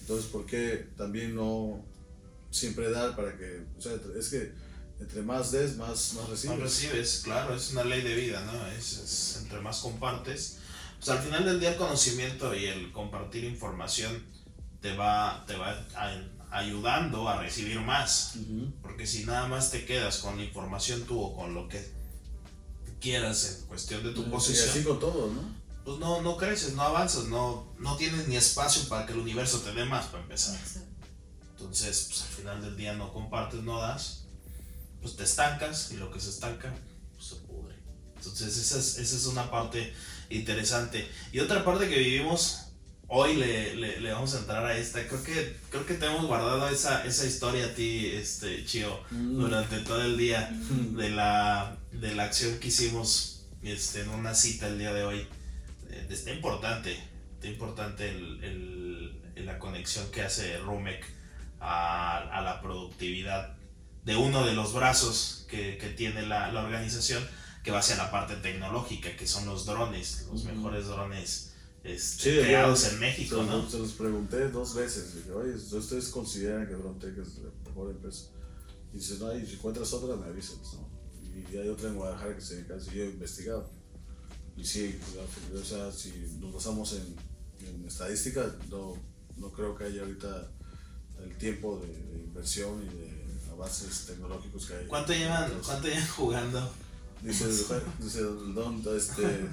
Entonces, 0.00 0.26
¿por 0.26 0.44
qué 0.44 0.88
también 0.96 1.34
no 1.34 1.82
siempre 2.50 2.90
dar 2.90 3.14
para 3.16 3.36
que, 3.38 3.64
o 3.78 3.80
sea, 3.80 3.94
es 4.18 4.28
que 4.28 4.52
entre 5.00 5.22
más 5.22 5.50
des, 5.50 5.76
más, 5.76 6.14
más 6.14 6.24
No 6.24 6.26
recibes? 6.28 6.58
recibes, 6.60 7.20
claro, 7.24 7.54
es 7.54 7.72
una 7.72 7.84
ley 7.84 8.02
de 8.02 8.14
vida, 8.14 8.40
¿no? 8.44 8.66
Es, 8.68 8.92
es 8.98 9.38
entre 9.42 9.60
más 9.60 9.78
compartes. 9.78 10.58
Pues 10.98 11.08
al 11.08 11.18
final 11.20 11.44
del 11.46 11.58
día 11.60 11.70
el 11.70 11.76
conocimiento 11.76 12.54
y 12.54 12.66
el 12.66 12.92
compartir 12.92 13.44
información 13.44 14.22
te 14.82 14.94
va, 14.94 15.44
te 15.46 15.56
va 15.56 15.70
a- 15.96 16.22
ayudando 16.58 17.28
a 17.28 17.38
recibir 17.40 17.80
más. 17.80 18.32
Ujú. 18.36 18.72
Porque 18.82 19.06
si 19.06 19.24
nada 19.24 19.46
más 19.48 19.70
te 19.70 19.84
quedas 19.86 20.18
con 20.18 20.36
la 20.36 20.44
información 20.44 21.02
tú 21.04 21.18
o 21.20 21.34
con 21.36 21.54
lo 21.54 21.68
que 21.68 21.90
quieras 23.00 23.58
en 23.60 23.66
cuestión 23.66 24.02
de 24.02 24.10
tu 24.12 24.20
Y 24.20 24.24
así 24.24 24.30
posición, 24.30 24.84
con 24.84 25.00
todo, 25.00 25.32
¿no? 25.32 25.60
pues 25.84 25.98
no, 25.98 26.20
no 26.20 26.36
creces, 26.36 26.74
no 26.74 26.82
avanzas, 26.82 27.24
no, 27.26 27.72
no 27.78 27.96
tienes 27.96 28.28
ni 28.28 28.36
espacio 28.36 28.86
para 28.88 29.06
que 29.06 29.14
el 29.14 29.20
universo 29.20 29.60
te 29.60 29.72
dé 29.72 29.84
más 29.86 30.06
para 30.06 30.22
empezar. 30.22 30.58
Entonces, 31.56 32.06
pues 32.08 32.22
al 32.22 32.28
final 32.28 32.60
del 32.62 32.76
día 32.76 32.92
no 32.94 33.12
compartes, 33.12 33.62
no 33.62 33.80
das, 33.80 34.19
pues 35.00 35.16
te 35.16 35.24
estancas 35.24 35.90
y 35.92 35.96
lo 35.96 36.10
que 36.10 36.20
se 36.20 36.30
estanca, 36.30 36.72
pues 37.14 37.26
se 37.26 37.36
pudre. 37.36 37.74
Entonces, 38.16 38.56
esa 38.56 38.78
es, 38.78 38.98
esa 38.98 39.16
es 39.16 39.26
una 39.26 39.50
parte 39.50 39.92
interesante. 40.28 41.08
Y 41.32 41.40
otra 41.40 41.64
parte 41.64 41.88
que 41.88 41.98
vivimos, 41.98 42.66
hoy 43.08 43.34
le, 43.36 43.74
le, 43.76 44.00
le 44.00 44.12
vamos 44.12 44.34
a 44.34 44.38
entrar 44.38 44.64
a 44.64 44.76
esta. 44.76 45.06
Creo 45.08 45.22
que, 45.22 45.56
creo 45.70 45.86
que 45.86 45.94
te 45.94 46.06
hemos 46.06 46.26
guardado 46.26 46.68
esa, 46.68 47.04
esa 47.06 47.24
historia 47.26 47.66
a 47.66 47.74
ti, 47.74 48.06
este, 48.14 48.64
Chio, 48.64 49.00
Mm. 49.10 49.40
durante 49.40 49.78
todo 49.80 50.02
el 50.02 50.16
día 50.16 50.50
de 50.96 51.10
la, 51.10 51.76
de 51.92 52.14
la 52.14 52.24
acción 52.24 52.58
que 52.58 52.68
hicimos 52.68 53.46
este, 53.62 54.02
en 54.02 54.10
una 54.10 54.34
cita 54.34 54.68
el 54.68 54.78
día 54.78 54.92
de 54.92 55.02
hoy. 55.04 55.26
Eh, 55.90 56.06
está 56.10 56.30
importante, 56.32 56.96
está 57.34 57.48
importante 57.48 58.08
el, 58.10 58.44
el- 58.44 59.20
la 59.46 59.58
conexión 59.58 60.10
que 60.10 60.20
hace 60.20 60.58
Rumec 60.58 61.02
a, 61.60 62.18
a 62.38 62.42
la 62.42 62.60
productividad 62.60 63.56
de 64.04 64.16
uno 64.16 64.44
de 64.46 64.54
los 64.54 64.72
brazos 64.72 65.46
que, 65.48 65.76
que 65.78 65.88
tiene 65.90 66.22
la, 66.26 66.50
la 66.52 66.62
organización 66.64 67.22
que 67.62 67.70
va 67.70 67.80
hacia 67.80 67.96
la 67.96 68.10
parte 68.10 68.36
tecnológica, 68.36 69.14
que 69.16 69.26
son 69.26 69.44
los 69.46 69.66
drones, 69.66 70.26
los 70.32 70.44
mejores 70.44 70.86
drones 70.86 71.52
este, 71.84 72.22
Sí, 72.22 72.36
yo- 72.36 72.42
creados 72.42 72.84
en 72.84 72.90
Se 72.90 72.96
México, 72.96 73.42
¿no? 73.42 73.68
se 73.68 73.78
los 73.78 73.92
pregunté 73.92 74.48
dos 74.48 74.74
veces. 74.74 75.14
Dije, 75.16 75.32
oye, 75.32 75.54
¿ustedes 75.54 76.08
consideran 76.08 76.66
que 76.66 76.74
Brontec 76.74 77.16
es 77.18 77.38
la 77.38 77.50
mejor 77.68 77.90
empresa? 77.90 78.26
Y 78.92 78.96
dice, 78.98 79.16
no, 79.18 79.34
y 79.38 79.46
si 79.46 79.54
encuentras 79.54 79.92
otra, 79.92 80.16
me 80.16 80.26
avisas, 80.26 80.58
¿no? 80.74 80.88
Y 81.50 81.56
hay 81.56 81.68
otra 81.68 81.88
en 81.88 81.94
Guadalajara 81.96 82.34
que 82.34 82.40
se 82.42 82.56
dedica 82.56 82.74
a 82.74 82.78
yo 82.78 83.02
he 83.02 83.06
investigado. 83.06 83.70
Y 84.56 84.64
sí, 84.64 84.98
o 85.54 85.64
sea, 85.64 85.90
si 85.92 86.10
nos 86.40 86.52
basamos 86.52 86.92
en, 86.94 87.16
en 87.66 87.84
estadística, 87.86 88.54
no, 88.68 88.94
no 89.36 89.50
creo 89.52 89.74
que 89.76 89.84
haya 89.84 90.02
ahorita 90.02 90.50
el 91.24 91.36
tiempo 91.38 91.78
de, 91.80 91.86
de 91.88 92.24
inversión 92.24 92.82
y 92.84 92.88
de 92.94 93.19
avances 93.60 94.06
tecnológicos 94.06 94.66
que 94.66 94.74
hay. 94.74 94.86
¿Cuánto 94.86 95.12
llevan, 95.12 95.50
¿Cuánto 95.64 95.88
llevan 95.88 96.06
jugando? 96.08 96.72
Dice, 97.22 97.46
dice 97.98 98.22
Don, 98.22 98.82
este, 98.96 99.22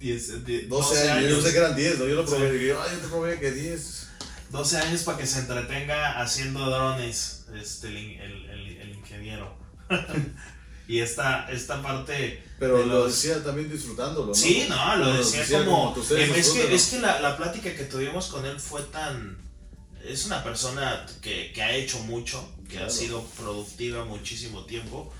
Diez- 0.00 0.44
die- 0.44 0.66
12, 0.66 1.10
años, 1.10 1.30
yo 1.30 1.36
no 1.36 1.42
sé 1.42 1.52
que 1.52 1.58
eran 1.58 1.76
10, 1.76 1.98
¿no? 1.98 2.06
Yo 2.06 2.14
lo 2.14 2.24
probé, 2.26 2.66
yo, 2.66 2.82
ay, 2.82 2.90
yo 2.94 2.98
te 3.00 3.08
probé 3.08 3.38
que 3.40 3.50
10. 3.52 4.06
12 4.50 4.76
años 4.78 5.02
para 5.02 5.18
que 5.18 5.26
se 5.26 5.40
entretenga 5.40 6.20
haciendo 6.20 6.68
drones, 6.70 7.44
este, 7.54 7.88
el, 7.88 7.96
el, 8.20 8.50
el- 8.50 8.76
el 8.78 8.90
ingeniero. 8.96 9.54
y 10.88 11.00
esta, 11.00 11.50
esta 11.50 11.82
parte... 11.82 12.42
Pero 12.58 12.78
de 12.78 12.86
lo 12.86 13.04
los- 13.04 13.12
decía 13.14 13.42
también 13.44 13.70
disfrutándolo, 13.70 14.26
¿no? 14.28 14.34
Sí, 14.34 14.66
no, 14.68 14.96
lo 14.96 15.04
Lo 15.06 15.16
decía 15.18 15.64
como... 15.64 15.94
es, 15.96 16.50
que, 16.50 16.74
es 16.74 16.86
que 16.88 17.00
la, 17.00 17.20
la 17.20 17.36
plática 17.36 17.74
que 17.74 17.84
tuvimos 17.84 18.26
con 18.28 18.44
él 18.44 18.58
fue 18.58 18.82
tan... 18.84 19.36
Es 20.04 20.26
una 20.26 20.42
persona 20.42 21.04
que, 21.20 21.52
que 21.52 21.62
ha 21.62 21.72
hecho 21.74 21.98
mucho, 22.00 22.46
que 22.68 22.78
ha 22.78 22.88
sido 22.90 23.22
productiva 23.38 24.04
muchísimo 24.04 24.64
tiempo. 24.64 25.12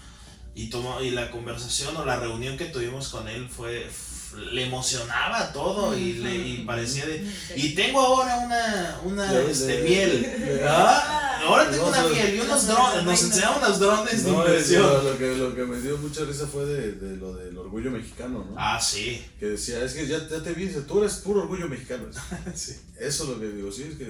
Y, 0.55 0.69
tomó, 0.69 1.01
y 1.01 1.11
la 1.11 1.31
conversación 1.31 1.97
o 1.97 2.05
la 2.05 2.17
reunión 2.19 2.57
que 2.57 2.67
tuvimos 2.67 3.09
con 3.09 3.29
él 3.29 3.49
fue... 3.49 3.89
Le 4.53 4.65
emocionaba 4.67 5.53
todo 5.53 5.97
y, 5.99 6.13
le, 6.15 6.33
y 6.37 6.57
parecía 6.65 7.05
de... 7.05 7.29
Y 7.57 7.71
tengo 7.75 8.01
ahora 8.01 8.37
una, 8.39 9.01
una 9.05 9.33
De- 9.33 9.51
este, 9.51 9.79
de- 9.79 9.83
miel. 9.89 10.23
de- 10.23 10.65
¿Ah? 10.69 11.20
Ahora 11.43 11.71
tengo 11.71 11.85
No, 11.85 11.89
una 11.91 12.03
no, 12.03 12.09
miel 12.11 12.35
y 12.37 12.41
unos 12.41 12.65
no, 12.65 12.73
drones. 12.75 12.95
no, 13.05 13.11
Nos 13.11 13.21
no, 13.23 13.27
enseñaron 13.29 13.59
unos 13.65 13.79
drones 13.81 14.25
de 14.25 14.31
No, 14.33 14.43
es- 14.45 14.49
inversión. 14.49 15.05
lo, 15.05 15.19
que, 15.19 15.37
lo 15.37 15.55
que 15.55 15.65
me 15.65 15.81
dio 15.81 15.99
mucha 15.99 16.25
risa 16.25 16.47
fue 16.47 16.65
de, 16.67 16.93
de 16.93 17.17
lo 17.17 17.35
del 17.35 17.57
orgullo 17.59 17.91
mexicano, 17.91 18.45
¿no? 18.49 18.55
Ah, 18.57 18.81
sí. 18.81 19.25
Que 19.39 19.47
decía, 19.47 19.83
es 19.85 19.95
que 19.95 20.07
ya, 20.07 20.27
ya 20.29 20.43
te 20.43 20.53
vi, 20.53 20.67
dice, 20.67 20.83
tú 20.83 21.01
eres 21.01 21.15
puro 21.17 21.41
orgullo 21.43 21.69
mexicano. 21.69 22.05
sí. 22.55 22.77
Eso 22.99 23.25
es 23.25 23.29
lo 23.31 23.41
que 23.41 23.49
digo, 23.49 23.71
sí, 23.73 23.85
es 23.91 23.97
que 23.97 24.05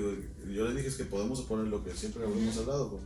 yo 0.53 0.65
le 0.69 0.75
dije 0.75 0.89
es 0.89 0.97
que 0.97 1.05
podemos 1.05 1.41
poner 1.43 1.67
lo 1.69 1.83
que 1.85 1.95
siempre 1.95 2.25
hemos 2.25 2.57
hablado, 2.59 3.01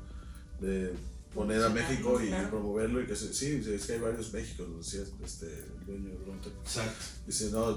de 0.61 0.93
poner 1.35 1.62
a 1.62 1.69
México 1.69 2.21
y 2.23 2.31
promoverlo 2.49 3.03
y 3.03 3.07
que 3.07 3.17
se, 3.17 3.35
sí, 3.35 3.62
es 3.67 3.87
que 3.87 3.95
hay 3.95 3.99
varios 3.99 4.33
Méxicos, 4.33 4.67
decía 4.79 5.00
este 5.25 5.47
el 5.47 5.87
dueño 5.87 6.11
de 6.11 6.17
Bronte. 6.25 6.49
Exacto. 6.49 7.05
Dice, 7.26 7.50
no, 7.50 7.71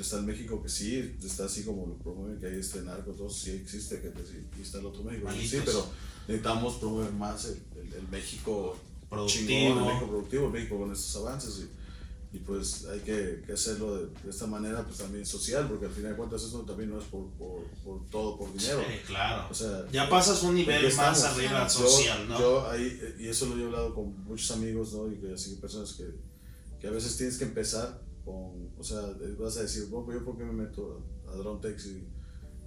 está 0.00 0.18
el 0.18 0.24
México 0.24 0.62
que 0.62 0.68
sí, 0.68 1.16
está 1.22 1.44
así 1.44 1.62
como 1.64 1.86
lo 1.86 1.94
promueven, 1.98 2.40
que 2.40 2.46
hay 2.46 2.58
este 2.58 2.82
narco, 2.82 3.12
todo 3.12 3.30
sí 3.30 3.50
existe, 3.50 4.00
que 4.00 4.08
sí, 4.24 4.44
y 4.58 4.62
está 4.62 4.78
el 4.78 4.86
otro 4.86 5.04
México. 5.04 5.28
Sí, 5.30 5.60
pero 5.64 5.86
necesitamos 6.26 6.76
promover 6.76 7.12
más 7.12 7.44
el, 7.44 7.60
el, 7.94 8.08
México 8.08 8.76
productivo. 9.08 9.46
Chingón, 9.46 9.78
el 9.78 9.84
México 9.84 10.08
productivo, 10.08 10.46
el 10.46 10.52
México 10.52 10.78
con 10.78 10.92
estos 10.92 11.16
avances. 11.16 11.60
Y, 11.60 11.81
y 12.32 12.38
pues 12.38 12.86
hay 12.86 13.00
que, 13.00 13.42
que 13.46 13.52
hacerlo 13.52 13.94
de, 13.94 14.06
de, 14.24 14.30
esta 14.30 14.46
manera 14.46 14.82
pues 14.84 14.98
también 14.98 15.26
social 15.26 15.68
porque 15.68 15.84
al 15.84 15.92
final 15.92 16.12
de 16.12 16.16
cuentas 16.16 16.42
esto 16.42 16.62
también 16.62 16.88
no 16.88 16.98
es 16.98 17.04
por, 17.04 17.28
por, 17.32 17.62
por 17.84 18.06
todo 18.08 18.38
por 18.38 18.50
dinero. 18.54 18.80
Sí, 18.88 19.00
claro. 19.06 19.48
O 19.50 19.54
sea 19.54 19.86
ya 19.92 20.08
pasas 20.08 20.42
un 20.42 20.54
nivel 20.54 20.92
más 20.94 21.24
arriba 21.24 21.68
social 21.68 22.26
no 22.26 22.38
yo 22.38 22.70
ahí 22.70 23.16
y 23.18 23.28
eso 23.28 23.46
lo 23.46 23.60
he 23.60 23.64
hablado 23.66 23.94
con 23.94 24.24
muchos 24.24 24.50
amigos 24.52 24.94
no 24.94 25.12
y 25.12 25.16
que 25.16 25.34
así 25.34 25.56
personas 25.56 25.92
que, 25.92 26.06
que 26.80 26.86
a 26.86 26.90
veces 26.90 27.18
tienes 27.18 27.36
que 27.36 27.44
empezar 27.44 28.00
con 28.24 28.70
o 28.78 28.82
sea 28.82 29.00
vas 29.38 29.58
a 29.58 29.62
decir 29.62 29.88
bueno 29.88 30.06
pues 30.06 30.18
yo 30.18 30.24
por 30.24 30.38
qué 30.38 30.44
me 30.44 30.52
meto 30.52 31.04
a, 31.28 31.32
a 31.32 31.36
DroneTex 31.36 31.86
y 31.86 32.08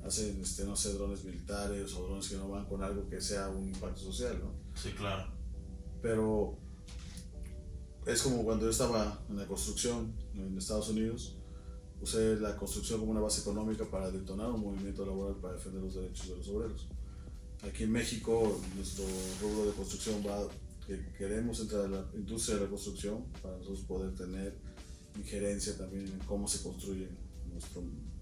hacen 0.05 0.39
este 0.43 0.63
no 0.65 0.75
sé 0.75 0.93
drones 0.93 1.23
militares 1.23 1.91
o 1.95 2.03
drones 2.03 2.29
que 2.29 2.35
no 2.35 2.49
van 2.49 2.65
con 2.65 2.83
algo 2.83 3.09
que 3.09 3.19
sea 3.19 3.49
un 3.49 3.67
impacto 3.67 4.01
social 4.01 4.39
no 4.39 4.51
sí 4.79 4.91
claro. 4.91 5.33
Pero 6.03 6.59
es 8.05 8.21
como 8.21 8.43
cuando 8.43 8.65
yo 8.65 8.71
estaba 8.71 9.19
en 9.29 9.37
la 9.37 9.47
construcción 9.47 10.13
en 10.35 10.57
Estados 10.57 10.89
Unidos, 10.89 11.35
usé 12.01 12.35
la 12.39 12.55
construcción 12.55 12.99
como 12.99 13.11
una 13.11 13.21
base 13.21 13.41
económica 13.41 13.85
para 13.85 14.11
detonar 14.11 14.51
un 14.51 14.61
movimiento 14.61 15.05
laboral 15.05 15.35
para 15.37 15.55
defender 15.55 15.81
los 15.81 15.95
derechos 15.95 16.29
de 16.29 16.35
los 16.37 16.47
obreros. 16.49 16.87
Aquí 17.67 17.83
en 17.83 17.91
México, 17.91 18.59
nuestro 18.75 19.05
rubro 19.41 19.65
de 19.65 19.71
construcción 19.71 20.23
va, 20.25 20.47
que 20.85 21.13
queremos 21.17 21.59
entrar 21.59 21.85
a 21.85 21.87
la 21.87 22.05
industria 22.13 22.57
de 22.57 22.65
la 22.65 22.69
construcción 22.69 23.25
para 23.41 23.57
nosotros 23.57 23.79
poder 23.81 24.13
tener 24.13 24.55
injerencia 25.17 25.75
también 25.77 26.05
en 26.05 26.19
cómo 26.27 26.47
se 26.47 26.61
construye 26.61 27.09
nuestro 27.51 27.81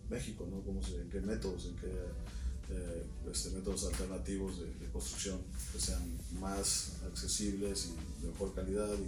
México, 0.09 0.47
¿no? 0.49 0.61
cómo 0.61 0.79
en 0.79 1.09
qué 1.09 1.19
métodos, 1.19 1.65
en 1.65 1.75
qué 1.75 1.91
eh, 2.69 3.03
este, 3.29 3.49
métodos 3.51 3.85
alternativos 3.85 4.59
de, 4.59 4.71
construcción 4.93 5.41
que 5.71 5.79
sean 5.79 6.17
más 6.39 6.97
accesibles 7.05 7.87
y 7.87 8.21
de 8.21 8.31
mejor 8.31 8.53
calidad 8.53 8.87
y 8.99 9.05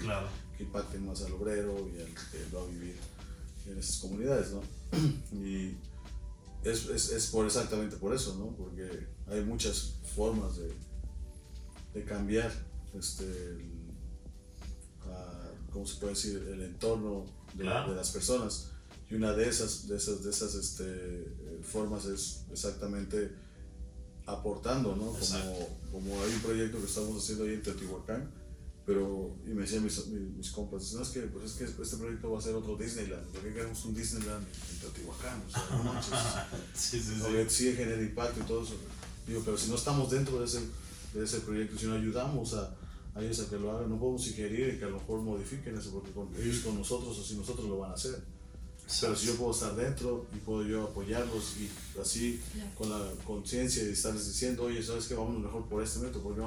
que 0.57 0.63
impacten 0.63 1.05
más 1.05 1.21
al 1.23 1.33
obrero 1.33 1.75
y 1.93 2.01
al 2.01 2.07
que 2.07 2.55
va 2.55 2.61
a 2.61 2.65
vivir 2.65 2.95
en 3.67 3.77
esas 3.77 3.97
comunidades, 3.97 4.51
¿no? 4.51 4.61
Y 5.45 5.75
es, 6.63 6.87
es, 6.87 7.11
es, 7.11 7.27
por 7.27 7.45
exactamente 7.45 7.97
por 7.97 8.13
eso, 8.13 8.35
¿no? 8.35 8.55
Porque 8.55 9.07
hay 9.27 9.43
muchas 9.43 9.95
formas 10.15 10.57
de, 10.57 10.71
de 11.93 12.03
cambiar 12.03 12.51
este, 12.97 13.25
el, 13.25 13.75
¿cómo 15.71 15.85
se 15.85 15.99
puede 15.99 16.13
decir? 16.13 16.37
el 16.51 16.61
entorno 16.63 17.25
de, 17.53 17.65
de, 17.65 17.95
las 17.95 18.11
personas. 18.11 18.71
Y 19.09 19.15
una 19.15 19.33
de 19.33 19.47
esas, 19.47 19.87
de 19.87 19.97
esas, 19.97 20.23
de 20.23 20.29
esas 20.29 20.55
este, 20.55 21.27
formas 21.63 22.05
es 22.05 22.45
exactamente 22.51 23.31
aportando, 24.25 24.95
¿no? 24.95 25.07
Como, 25.07 25.69
como 25.91 26.23
hay 26.23 26.33
un 26.33 26.41
proyecto 26.41 26.79
que 26.79 26.85
estamos 26.85 27.21
haciendo 27.21 27.43
ahí 27.43 27.53
en 27.53 27.61
Teotihuacán, 27.61 28.31
pero, 28.85 29.35
y 29.45 29.49
me 29.49 29.61
decían 29.61 29.83
mis, 29.83 30.05
mis, 30.07 30.51
compas, 30.51 30.93
no 30.93 31.01
es 31.01 31.09
que, 31.09 31.21
pues 31.21 31.45
es 31.45 31.53
que 31.53 31.81
este 31.81 31.97
proyecto 31.97 32.31
va 32.31 32.37
a 32.37 32.41
ser 32.41 32.53
otro 32.53 32.77
Disneyland, 32.77 33.25
porque 33.29 33.51
queremos 33.51 33.83
un 33.85 33.95
Disneyland 33.95 34.45
en 34.45 34.79
Teotihuacán, 34.79 35.41
o 35.47 35.51
sea, 35.51 35.77
no 35.77 35.83
manches. 35.83 36.13
sí, 36.75 37.01
sí, 37.01 37.15
sí. 37.15 37.45
sí 37.49 37.73
genera 37.75 38.01
impacto 38.01 38.41
y 38.41 38.43
todo 38.43 38.63
eso. 38.63 38.75
Digo, 39.25 39.41
pero 39.43 39.57
si 39.57 39.69
no 39.69 39.75
estamos 39.75 40.11
dentro 40.11 40.39
de 40.39 40.45
ese, 40.45 40.59
de 41.15 41.23
ese 41.23 41.39
proyecto, 41.39 41.79
si 41.79 41.87
no 41.87 41.95
ayudamos 41.95 42.53
a, 42.53 42.75
a 43.15 43.23
ellos 43.23 43.39
a 43.39 43.49
que 43.49 43.57
lo 43.57 43.71
hagan, 43.71 43.89
no 43.89 43.97
podemos 43.97 44.23
sugerir 44.23 44.77
que 44.77 44.85
a 44.85 44.89
lo 44.89 44.99
mejor 44.99 45.21
modifiquen 45.21 45.75
eso, 45.75 45.91
porque 45.91 46.11
con, 46.11 46.29
ellos 46.35 46.59
con 46.59 46.77
nosotros, 46.77 47.17
o 47.17 47.23
si 47.23 47.35
nosotros 47.35 47.67
lo 47.67 47.79
van 47.79 47.89
a 47.91 47.95
hacer. 47.95 48.21
Pero 49.01 49.15
si 49.15 49.27
yo 49.27 49.35
puedo 49.35 49.51
estar 49.51 49.75
dentro 49.75 50.27
y 50.33 50.37
puedo 50.37 50.63
yo 50.63 50.83
apoyarlos 50.83 51.55
y 51.57 51.69
así 51.99 52.39
con 52.77 52.89
la 52.89 53.01
conciencia 53.25 53.83
de 53.83 53.91
estarles 53.91 54.27
diciendo, 54.27 54.63
oye, 54.63 54.81
sabes 54.83 55.07
que 55.07 55.15
vamos 55.15 55.39
mejor 55.39 55.67
por 55.67 55.81
este 55.81 55.99
método, 55.99 56.21
porque 56.21 56.41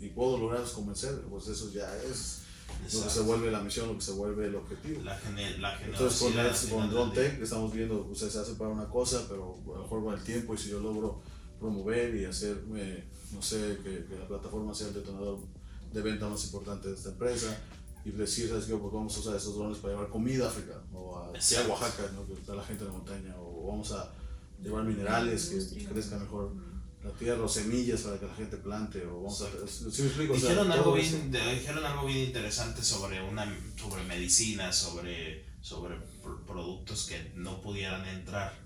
y, 0.00 0.06
y, 0.06 0.08
puedo 0.10 0.38
lograrlos 0.38 0.72
convencer, 0.72 1.20
pues 1.30 1.46
eso 1.46 1.70
ya 1.70 1.96
es 2.02 2.40
lo 2.92 3.02
que 3.02 3.10
se 3.10 3.20
vuelve 3.20 3.50
la 3.50 3.60
misión, 3.60 3.88
lo 3.88 3.94
que 3.94 4.02
se 4.02 4.12
vuelve 4.12 4.46
el 4.46 4.56
objetivo. 4.56 5.02
La, 5.02 5.20
la 5.58 5.82
Entonces 5.82 6.68
con, 6.68 6.80
con 6.80 6.90
Drone 6.90 7.14
Tech 7.14 7.40
estamos 7.40 7.72
viendo, 7.72 8.06
usted 8.10 8.28
se 8.28 8.40
hace 8.40 8.54
para 8.54 8.70
una 8.70 8.88
cosa, 8.88 9.24
pero 9.28 9.56
a 9.66 9.76
lo 9.76 9.82
mejor 9.82 10.04
con 10.04 10.14
el 10.14 10.22
tiempo 10.22 10.54
y 10.54 10.58
si 10.58 10.70
yo 10.70 10.80
logro 10.80 11.22
promover 11.60 12.14
y 12.16 12.24
hacerme, 12.24 13.04
no 13.32 13.40
sé, 13.40 13.78
que, 13.84 14.04
que 14.04 14.18
la 14.18 14.26
plataforma 14.26 14.74
sea 14.74 14.88
el 14.88 14.94
detonador 14.94 15.38
de 15.92 16.02
venta 16.02 16.28
más 16.28 16.44
importante 16.44 16.88
de 16.88 16.94
esta 16.94 17.10
empresa, 17.10 17.56
y 18.04 18.10
decir, 18.10 18.48
¿sabes 18.48 18.66
qué? 18.66 18.74
Pues 18.74 18.92
vamos 18.92 19.16
a 19.16 19.20
usar 19.20 19.36
esos 19.36 19.54
drones 19.56 19.78
para 19.78 19.94
llevar 19.94 20.10
comida 20.10 20.44
a 20.44 20.48
África 20.48 20.82
o 20.92 21.16
a, 21.16 21.30
Oaxaca, 21.30 22.10
¿no? 22.14 22.26
que 22.26 22.34
está 22.34 22.54
la 22.54 22.62
gente 22.62 22.84
de 22.84 22.90
la 22.90 22.96
montaña, 22.96 23.34
o 23.38 23.66
vamos 23.68 23.92
a 23.92 24.12
llevar 24.62 24.84
minerales 24.84 25.70
que 25.72 25.84
crezca 25.84 26.18
mejor 26.18 26.52
la 27.02 27.10
tierra 27.12 27.42
o 27.44 27.48
semillas 27.48 28.00
para 28.00 28.18
que 28.18 28.26
la 28.26 28.34
gente 28.34 28.56
plante 28.56 29.04
o 29.06 29.16
vamos 29.16 29.42
a, 29.42 29.68
¿sí 29.68 30.02
me 30.02 30.08
explico? 30.08 30.34
dijeron, 30.34 30.72
algo 30.72 30.94
bien, 30.94 31.30
dijeron 31.30 31.84
algo 31.84 32.06
bien 32.06 32.18
interesante 32.18 32.82
sobre 32.82 33.22
una 33.22 33.44
sobre 33.76 34.04
medicina 34.04 34.72
sobre 34.72 35.44
sobre 35.60 35.96
productos 36.46 37.04
que 37.04 37.32
no 37.34 37.60
pudieran 37.60 38.06
entrar 38.06 38.58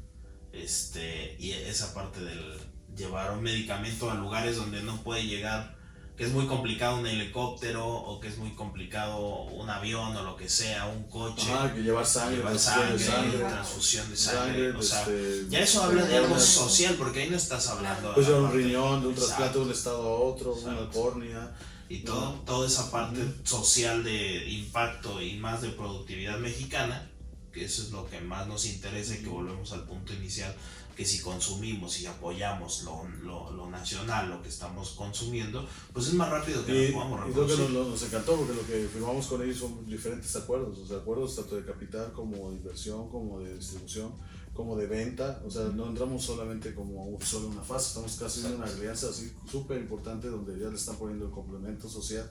este 0.52 1.36
y 1.40 1.50
esa 1.50 1.92
parte 1.94 2.20
del 2.20 2.58
llevar 2.96 3.32
un 3.32 3.42
medicamento 3.42 4.08
a 4.08 4.14
lugares 4.14 4.56
donde 4.56 4.82
no 4.84 5.02
puede 5.02 5.26
llegar 5.26 5.76
que 6.18 6.24
es 6.24 6.32
muy 6.32 6.46
complicado 6.48 6.98
un 6.98 7.06
helicóptero 7.06 7.86
o 7.86 8.18
que 8.18 8.26
es 8.26 8.38
muy 8.38 8.50
complicado 8.50 9.44
un 9.44 9.70
avión 9.70 10.16
o 10.16 10.22
lo 10.24 10.36
que 10.36 10.48
sea, 10.48 10.86
un 10.86 11.04
coche. 11.04 11.46
Ah, 11.52 11.70
que 11.72 11.80
llevar 11.80 12.04
sangre, 12.04 12.38
llevar 12.38 12.58
sangre, 12.58 13.38
transfusión 13.38 14.10
de 14.10 14.16
sangre. 14.16 14.70
o 14.72 14.82
sea, 14.82 15.02
este, 15.02 15.46
ya 15.48 15.60
eso 15.60 15.80
habla 15.80 16.04
de 16.04 16.16
algo 16.16 16.36
social, 16.40 16.96
porque 16.98 17.22
ahí 17.22 17.30
no 17.30 17.36
estás 17.36 17.68
hablando. 17.68 18.14
Pues 18.14 18.26
de 18.26 18.34
un 18.34 18.52
riñón, 18.52 19.00
de 19.00 19.06
un 19.06 19.14
trasplante 19.14 19.60
de 19.60 19.64
un 19.66 19.70
estado 19.70 20.02
a 20.02 20.18
otro, 20.18 20.54
una 20.54 20.90
córnea. 20.90 21.54
Y 21.88 22.00
todo, 22.00 22.32
toda 22.44 22.66
esa 22.66 22.90
parte 22.90 23.20
social 23.44 24.02
de 24.02 24.44
impacto 24.50 25.22
y 25.22 25.36
más 25.36 25.62
de 25.62 25.68
productividad 25.68 26.38
mexicana, 26.38 27.08
que 27.52 27.64
eso 27.64 27.80
es 27.80 27.90
lo 27.90 28.10
que 28.10 28.20
más 28.20 28.48
nos 28.48 28.66
interesa 28.66 29.14
y 29.14 29.18
que 29.18 29.28
volvemos 29.28 29.72
al 29.72 29.84
punto 29.84 30.12
inicial 30.12 30.52
que 30.98 31.04
si 31.04 31.20
consumimos 31.20 32.00
y 32.00 32.06
apoyamos 32.06 32.82
lo, 32.82 33.06
lo, 33.22 33.52
lo, 33.52 33.70
nacional, 33.70 34.30
lo 34.30 34.42
que 34.42 34.48
estamos 34.48 34.90
consumiendo, 34.98 35.64
pues 35.92 36.08
es 36.08 36.14
más 36.14 36.28
rápido 36.28 36.66
que 36.66 36.88
lo 36.88 36.94
podamos 36.94 37.20
reproducir. 37.20 37.54
Y 37.54 37.72
lo 37.72 37.84
que 37.84 37.90
nos, 37.90 38.02
encantó, 38.02 38.34
porque 38.36 38.54
lo 38.54 38.66
que 38.66 38.88
firmamos 38.92 39.28
con 39.28 39.40
ellos 39.40 39.58
son 39.58 39.86
diferentes 39.86 40.34
acuerdos, 40.34 40.76
o 40.76 40.84
sea, 40.84 40.96
acuerdos 40.96 41.36
tanto 41.36 41.54
de 41.54 41.64
capital 41.64 42.12
como 42.12 42.50
de 42.50 42.56
inversión, 42.56 43.08
como 43.10 43.38
de 43.38 43.54
distribución, 43.54 44.12
como 44.52 44.74
de 44.74 44.88
venta, 44.88 45.40
o 45.46 45.50
sea, 45.52 45.66
no 45.66 45.86
entramos 45.86 46.24
solamente 46.24 46.74
como 46.74 47.16
solo 47.20 47.46
una 47.46 47.62
fase, 47.62 47.90
estamos 47.90 48.16
casi 48.16 48.44
en 48.44 48.54
una 48.54 48.66
alianza 48.66 49.10
así 49.10 49.32
súper 49.48 49.78
importante 49.78 50.26
donde 50.26 50.58
ya 50.58 50.68
le 50.68 50.74
están 50.74 50.96
poniendo 50.96 51.26
el 51.26 51.30
complemento 51.30 51.88
social 51.88 52.28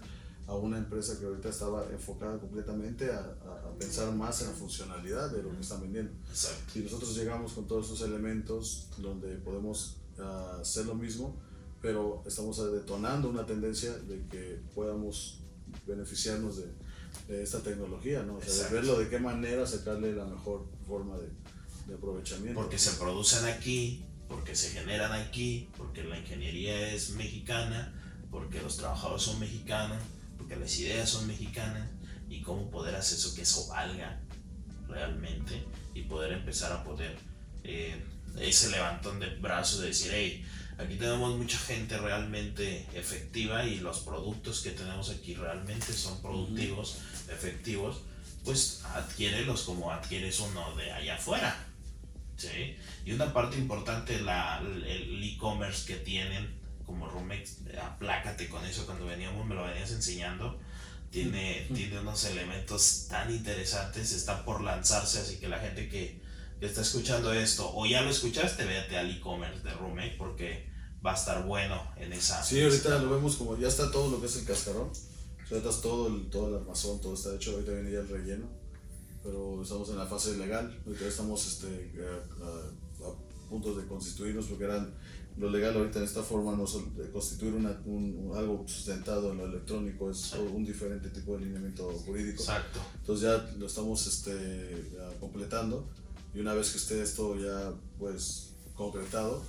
a 0.47 0.55
una 0.55 0.77
empresa 0.77 1.19
que 1.19 1.25
ahorita 1.25 1.49
estaba 1.49 1.85
enfocada 1.91 2.39
completamente 2.39 3.11
a, 3.11 3.19
a, 3.19 3.77
pensar 3.77 4.13
más 4.15 4.41
en 4.41 4.47
la 4.47 4.53
funcionalidad 4.53 5.29
de 5.29 5.43
lo 5.43 5.51
que 5.51 5.59
están 5.59 5.81
vendiendo. 5.81 6.13
Si 6.33 6.79
nosotros 6.79 7.15
llegamos 7.15 7.51
con 7.51 7.67
todos 7.67 7.87
esos 7.87 8.07
elementos 8.07 8.87
donde 8.97 9.35
podemos 9.35 9.97
uh, 10.17 10.61
hacer 10.61 10.85
lo 10.85 10.95
mismo, 10.95 11.35
pero 11.81 12.23
estamos 12.25 12.57
detonando 12.71 13.29
una 13.29 13.45
tendencia 13.45 13.91
de 13.91 14.25
que 14.29 14.61
podamos 14.73 15.41
beneficiarnos 15.85 16.57
de, 16.57 16.67
de 17.27 17.43
esta 17.43 17.59
tecnología, 17.59 18.23
¿no? 18.23 18.37
O 18.37 18.41
sea, 18.41 18.69
de 18.69 18.73
verlo 18.73 18.97
de 18.97 19.09
qué 19.09 19.19
manera 19.19 19.67
sacarle 19.67 20.13
la 20.13 20.25
mejor 20.25 20.65
forma 20.87 21.17
de, 21.17 21.27
de 21.87 21.95
aprovechamiento. 21.95 22.59
Porque 22.59 22.79
se 22.79 22.91
producen 22.91 23.45
aquí, 23.45 24.05
porque 24.29 24.55
se 24.55 24.69
generan 24.69 25.11
aquí, 25.11 25.67
porque 25.77 26.05
la 26.05 26.17
ingeniería 26.17 26.93
es 26.93 27.11
mexicana, 27.11 27.93
porque 28.31 28.61
los 28.61 28.77
trabajadores 28.77 29.23
son 29.23 29.39
mexicanos 29.41 30.01
porque 30.37 30.55
las 30.55 30.77
ideas 30.79 31.09
son 31.09 31.27
mexicanas 31.27 31.89
y 32.29 32.41
cómo 32.41 32.69
poder 32.69 32.95
hacer 32.95 33.17
eso 33.17 33.33
que 33.35 33.41
eso 33.41 33.67
valga 33.67 34.19
realmente 34.87 35.63
y 35.93 36.03
poder 36.03 36.33
empezar 36.33 36.71
a 36.71 36.83
poder 36.83 37.17
eh, 37.63 38.01
ese 38.39 38.69
levantón 38.69 39.19
de 39.19 39.27
brazos 39.37 39.81
de 39.81 39.87
decir, 39.87 40.11
hey, 40.13 40.45
aquí 40.77 40.95
tenemos 40.95 41.35
mucha 41.37 41.57
gente 41.57 41.97
realmente 41.97 42.85
efectiva 42.93 43.65
y 43.65 43.79
los 43.79 43.99
productos 43.99 44.61
que 44.61 44.71
tenemos 44.71 45.09
aquí 45.09 45.33
realmente 45.33 45.91
son 45.93 46.21
productivos, 46.21 46.97
efectivos, 47.29 48.01
pues 48.43 48.81
adquiérelos 48.93 49.63
como 49.63 49.91
adquieres 49.91 50.39
uno 50.39 50.75
de 50.75 50.91
allá 50.91 51.15
afuera. 51.15 51.65
¿sí? 52.37 52.77
Y 53.05 53.11
una 53.11 53.33
parte 53.33 53.57
importante, 53.57 54.21
la, 54.21 54.59
el 54.61 55.23
e-commerce 55.23 55.85
que 55.85 55.99
tienen 55.99 56.47
como 56.87 57.07
Rumex, 57.07 57.57
aplácate 57.79 58.47
con 58.49 58.65
eso 58.65 58.85
cuando 58.85 59.05
veníamos, 59.05 59.45
me 59.45 59.53
lo 59.53 59.63
venías 59.63 59.91
enseñando. 59.91 60.57
Tiene, 61.11 61.67
tiene 61.73 61.99
unos 61.99 62.25
elementos 62.25 63.07
tan 63.09 63.29
interesantes, 63.31 64.13
está 64.13 64.43
por 64.43 64.61
lanzarse, 64.61 65.19
así 65.19 65.37
que 65.37 65.47
la 65.47 65.59
gente 65.59 65.87
que, 65.89 66.25
está 66.59 66.81
escuchando 66.81 67.31
esto 67.31 67.71
o 67.75 67.85
ya 67.85 68.01
lo 68.01 68.09
escuchaste, 68.09 68.65
véate 68.65 68.97
al 68.97 69.11
e-commerce 69.11 69.61
de 69.61 69.71
Rumex 69.75 70.15
porque 70.17 70.67
va 71.05 71.11
a 71.11 71.15
estar 71.15 71.45
bueno 71.45 71.79
en 71.97 72.13
esa. 72.13 72.43
Sí, 72.43 72.63
ahorita 72.63 72.97
lo 72.97 73.11
vemos 73.11 73.35
como 73.35 73.55
ya 73.57 73.67
está 73.67 73.91
todo 73.91 74.09
lo 74.09 74.19
que 74.19 74.25
es 74.25 74.37
el 74.37 74.45
cascarón. 74.45 74.89
ahorita 75.51 75.69
todo 75.81 76.07
el, 76.07 76.29
todo 76.31 76.47
el 76.47 76.55
armazón, 76.55 76.99
todo 76.99 77.13
está 77.13 77.35
hecho, 77.35 77.51
ahorita 77.51 77.73
viene 77.73 77.91
ya 77.91 77.99
el 77.99 78.09
relleno, 78.09 78.47
pero 79.23 79.61
estamos 79.61 79.89
en 79.89 79.97
la 79.97 80.07
fase 80.07 80.35
legal, 80.35 80.81
ahorita 80.87 81.05
estamos 81.05 81.45
este, 81.45 81.91
a, 82.01 82.43
a, 82.43 82.86
punto 83.47 83.73
de 83.73 83.85
constituirnos 83.87 84.45
porque 84.45 84.65
eran 84.65 84.93
lo 85.37 85.49
legal 85.51 85.75
ahorita 85.75 85.99
en 85.99 86.05
esta 86.05 86.23
forma 86.23 86.55
no 86.55 86.65
constituir 87.13 87.53
una, 87.53 87.79
un, 87.85 88.31
algo 88.35 88.63
sustentado 88.67 89.31
en 89.31 89.37
lo 89.37 89.45
electrónico 89.45 90.09
es 90.09 90.33
un 90.33 90.65
diferente 90.65 91.09
tipo 91.09 91.33
de 91.33 91.43
alineamiento 91.43 91.91
jurídico. 92.05 92.41
Exacto. 92.41 92.79
Entonces 92.99 93.23
ya 93.23 93.55
lo 93.57 93.67
estamos 93.67 94.07
este, 94.07 94.91
completando 95.19 95.87
y 96.33 96.39
una 96.39 96.53
vez 96.53 96.71
que 96.71 96.77
esté 96.77 97.01
esto 97.01 97.35
ya 97.35 97.71
pues 97.99 98.55
concretado, 98.75 99.43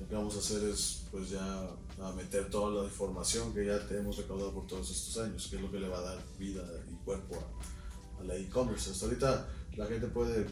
lo 0.00 0.08
que 0.08 0.14
vamos 0.14 0.34
a 0.36 0.38
hacer 0.38 0.68
es 0.68 1.02
pues 1.10 1.30
ya 1.30 1.70
a 2.00 2.12
meter 2.12 2.50
toda 2.50 2.82
la 2.82 2.88
información 2.88 3.52
que 3.54 3.66
ya 3.66 3.80
hemos 3.90 4.16
recaudado 4.16 4.52
por 4.52 4.66
todos 4.66 4.90
estos 4.90 5.18
años, 5.24 5.46
que 5.48 5.56
es 5.56 5.62
lo 5.62 5.70
que 5.70 5.80
le 5.80 5.88
va 5.88 5.98
a 5.98 6.02
dar 6.02 6.18
vida 6.38 6.64
y 6.90 6.94
cuerpo 7.04 7.36
a, 7.36 8.20
a 8.20 8.24
la 8.24 8.36
e-commerce. 8.36 8.90
Hasta 8.90 9.06
ahorita 9.06 9.48
la 9.76 9.86
gente 9.86 10.08
puede 10.08 10.46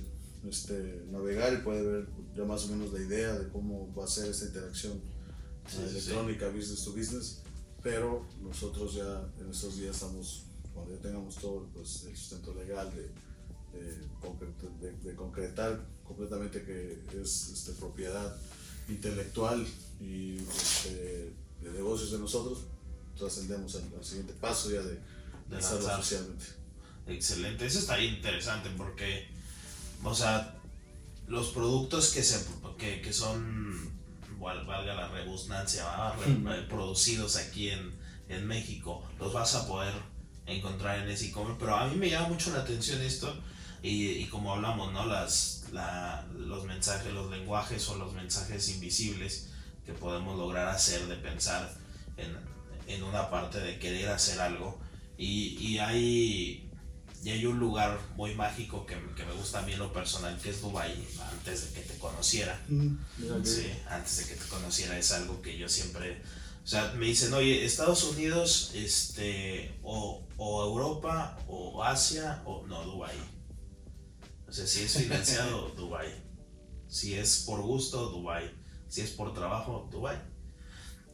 este, 0.49 1.05
navegar 1.11 1.53
y 1.53 1.59
puede 1.59 1.83
ver 1.83 2.09
ya 2.37 2.45
más 2.45 2.65
o 2.65 2.69
menos 2.69 2.93
la 2.93 3.01
idea 3.01 3.35
de 3.35 3.49
cómo 3.49 3.93
va 3.95 4.05
a 4.05 4.09
ser 4.09 4.31
esta 4.31 4.47
interacción 4.47 5.01
electrónica 5.89 6.49
business 6.49 6.85
to 6.85 6.93
business, 6.93 7.43
pero 7.83 8.27
nosotros 8.43 8.95
ya 8.95 9.29
en 9.41 9.51
estos 9.51 9.77
días 9.77 9.97
estamos, 9.97 10.45
cuando 10.73 10.95
ya 10.95 11.01
tengamos 11.01 11.37
todo 11.37 11.69
pues, 11.75 12.05
el 12.05 12.17
sustento 12.17 12.55
legal 12.55 12.93
de, 12.95 13.11
de, 15.03 15.15
concretar 15.15 15.87
completamente 16.05 16.63
que 16.63 17.21
es 17.21 17.51
este, 17.53 17.73
propiedad 17.73 18.37
intelectual 18.89 19.67
y 20.01 20.37
este, 20.37 21.33
de 21.63 21.71
negocios 21.73 22.13
de 22.13 22.19
nosotros, 22.19 22.65
trascendemos 23.19 23.75
al, 23.77 24.05
siguiente 24.05 24.35
paso 24.35 24.71
ya 24.71 24.83
de, 24.83 24.95
de 24.95 25.01
lanzarlo 25.51 25.95
oficialmente. 25.95 26.45
Excelente, 27.07 27.67
eso 27.67 27.79
está 27.79 28.01
interesante 28.01 28.69
porque 28.77 29.29
sea, 30.17 30.55
los 31.29 31.49
productos 31.49 32.11
que, 32.11 32.23
se, 32.23 32.45
que, 32.79 33.01
que 33.01 33.13
son, 33.13 33.93
valga 34.41 34.95
la 34.95 35.09
redundancia, 35.09 35.85
producidos 36.69 37.37
aquí 37.37 37.71
en, 37.71 37.93
en 38.29 38.47
México, 38.47 39.05
los 39.19 39.33
vas 39.33 39.55
a 39.55 39.67
poder 39.67 39.95
encontrar 40.47 41.01
en 41.01 41.11
ese 41.11 41.27
e-commerce. 41.29 41.59
Pero 41.59 41.77
a 41.77 41.87
mí 41.89 41.97
me 41.97 42.11
llama 42.11 42.29
mucho 42.29 42.51
la 42.53 42.61
atención 42.61 43.01
esto 43.03 43.35
y, 43.83 44.09
y 44.11 44.27
como 44.27 44.53
hablamos, 44.53 44.93
¿no? 44.93 45.07
Las, 45.07 45.67
la, 45.73 46.27
los 46.37 46.65
mensajes, 46.65 47.13
los 47.13 47.31
lenguajes 47.31 47.89
o 47.89 47.97
los 47.97 48.13
mensajes 48.15 48.69
invisibles 48.69 49.51
que 49.85 49.93
podemos 49.93 50.37
lograr 50.39 50.69
hacer 50.69 51.07
de 51.07 51.17
pensar 51.17 51.73
en, 52.17 52.37
en 52.87 53.03
una 53.03 53.31
parte 53.31 53.59
de 53.61 53.79
querer 53.79 54.09
hacer 54.11 54.41
algo. 54.41 54.79
Y, 55.19 55.57
y 55.59 55.79
hay 55.79 56.66
y 57.27 57.33
hay 57.33 57.45
un 57.45 57.59
lugar 57.59 57.99
muy 58.15 58.37
mágico 58.37 58.87
que, 58.87 58.95
que, 59.17 59.25
me 59.25 59.33
gusta 59.33 59.59
a 59.59 59.63
mí 59.63 59.73
en 59.73 59.81
lo 59.81 59.93
personal, 59.93 60.39
que 60.41 60.51
es 60.51 60.61
Dubai 60.61 60.95
antes 61.33 61.65
de 61.65 61.81
que 61.81 61.89
te 61.89 61.99
conociera. 61.99 62.57
Mm, 62.69 62.99
sí, 63.43 63.67
antes 63.89 64.19
de 64.19 64.27
que 64.27 64.41
te 64.41 64.49
conociera 64.49 64.97
es 64.97 65.11
algo 65.11 65.43
que 65.43 65.59
yo 65.59 65.69
siempre... 65.69 66.23
O 66.63 66.67
sea, 66.69 66.93
me 66.93 67.07
dicen, 67.07 67.35
oye, 67.35 67.65
Estados 67.65 68.05
Unidos, 68.05 68.71
este, 68.75 69.77
o, 69.83 70.25
o 70.37 70.65
Europa, 70.67 71.37
o 71.49 71.83
Asia, 71.83 72.43
o 72.45 72.65
no, 72.69 72.85
Dubai. 72.85 73.17
O 74.47 74.53
sea, 74.53 74.65
si 74.65 74.85
es 74.85 74.97
financiado, 74.97 75.71
Dubai. 75.77 76.15
Si 76.87 77.15
es 77.15 77.43
por 77.45 77.61
gusto, 77.61 78.09
Dubai. 78.09 78.55
Si 78.87 79.01
es 79.01 79.11
por 79.11 79.35
trabajo, 79.35 79.89
Dubai. 79.91 80.17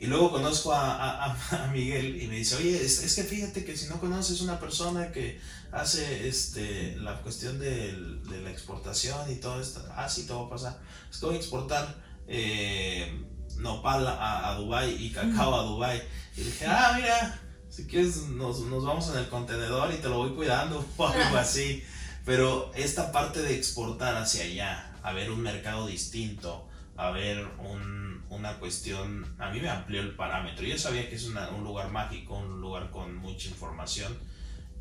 Y 0.03 0.09
luego 0.09 0.33
conozco 0.33 0.73
a, 0.73 1.27
a, 1.27 1.37
a, 1.65 1.67
Miguel 1.69 2.21
y 2.21 2.27
me 2.27 2.35
dice, 2.35 2.57
oye, 2.57 2.75
es, 2.75 3.05
es, 3.05 3.15
que 3.15 3.23
fíjate 3.23 3.65
que 3.65 3.77
si 3.77 3.87
no 3.87 4.01
conoces 4.01 4.41
una 4.41 4.59
persona 4.59 5.13
que 5.13 5.41
hace 5.71 6.27
este, 6.27 6.97
la 6.97 7.23
cuestión 7.23 7.61
de, 7.61 7.93
de 8.29 8.41
la 8.43 8.51
exportación 8.51 9.31
y 9.31 9.37
todo 9.37 9.61
esto, 9.61 9.81
ah, 9.95 10.09
sí, 10.09 10.27
te 10.27 10.33
va 10.33 10.43
a 10.43 10.51
pasar. 10.51 10.81
Es 11.09 11.19
que 11.19 11.27
voy 11.27 11.37
a 11.37 11.39
exportar 11.39 11.95
eh, 12.27 13.25
nopal 13.59 14.05
a, 14.09 14.51
a 14.51 14.57
Dubai 14.57 14.91
y 15.01 15.13
cacao 15.13 15.55
a 15.55 15.63
Dubai. 15.63 16.03
Y 16.37 16.41
dije, 16.41 16.67
ah, 16.67 16.95
mira, 16.97 17.41
si 17.69 17.87
quieres 17.87 18.27
nos, 18.27 18.59
nos 18.63 18.85
vamos 18.85 19.09
en 19.11 19.19
el 19.19 19.29
contenedor 19.29 19.95
y 19.95 19.99
te 19.99 20.09
lo 20.09 20.17
voy 20.17 20.31
cuidando 20.35 20.85
o 20.97 21.07
algo 21.07 21.37
así. 21.37 21.81
Pero 22.25 22.73
esta 22.75 23.13
parte 23.13 23.41
de 23.41 23.55
exportar 23.55 24.17
hacia 24.17 24.43
allá, 24.43 24.97
a 25.05 25.13
ver 25.13 25.31
un 25.31 25.43
mercado 25.43 25.87
distinto, 25.87 26.69
a 26.97 27.11
ver 27.13 27.47
un, 27.61 28.02
una 28.33 28.59
cuestión, 28.59 29.35
a 29.39 29.51
mí 29.51 29.61
me 29.61 29.69
amplió 29.69 30.01
el 30.01 30.15
parámetro. 30.17 30.67
Yo 30.67 30.79
sabía 30.79 31.09
que 31.09 31.17
es 31.17 31.25
un 31.25 31.65
lugar 31.65 31.91
mágico, 31.91 32.39
un 32.39 32.61
lugar 32.61 32.91
con 32.91 33.17
mucha 33.17 33.49
información 33.49 34.17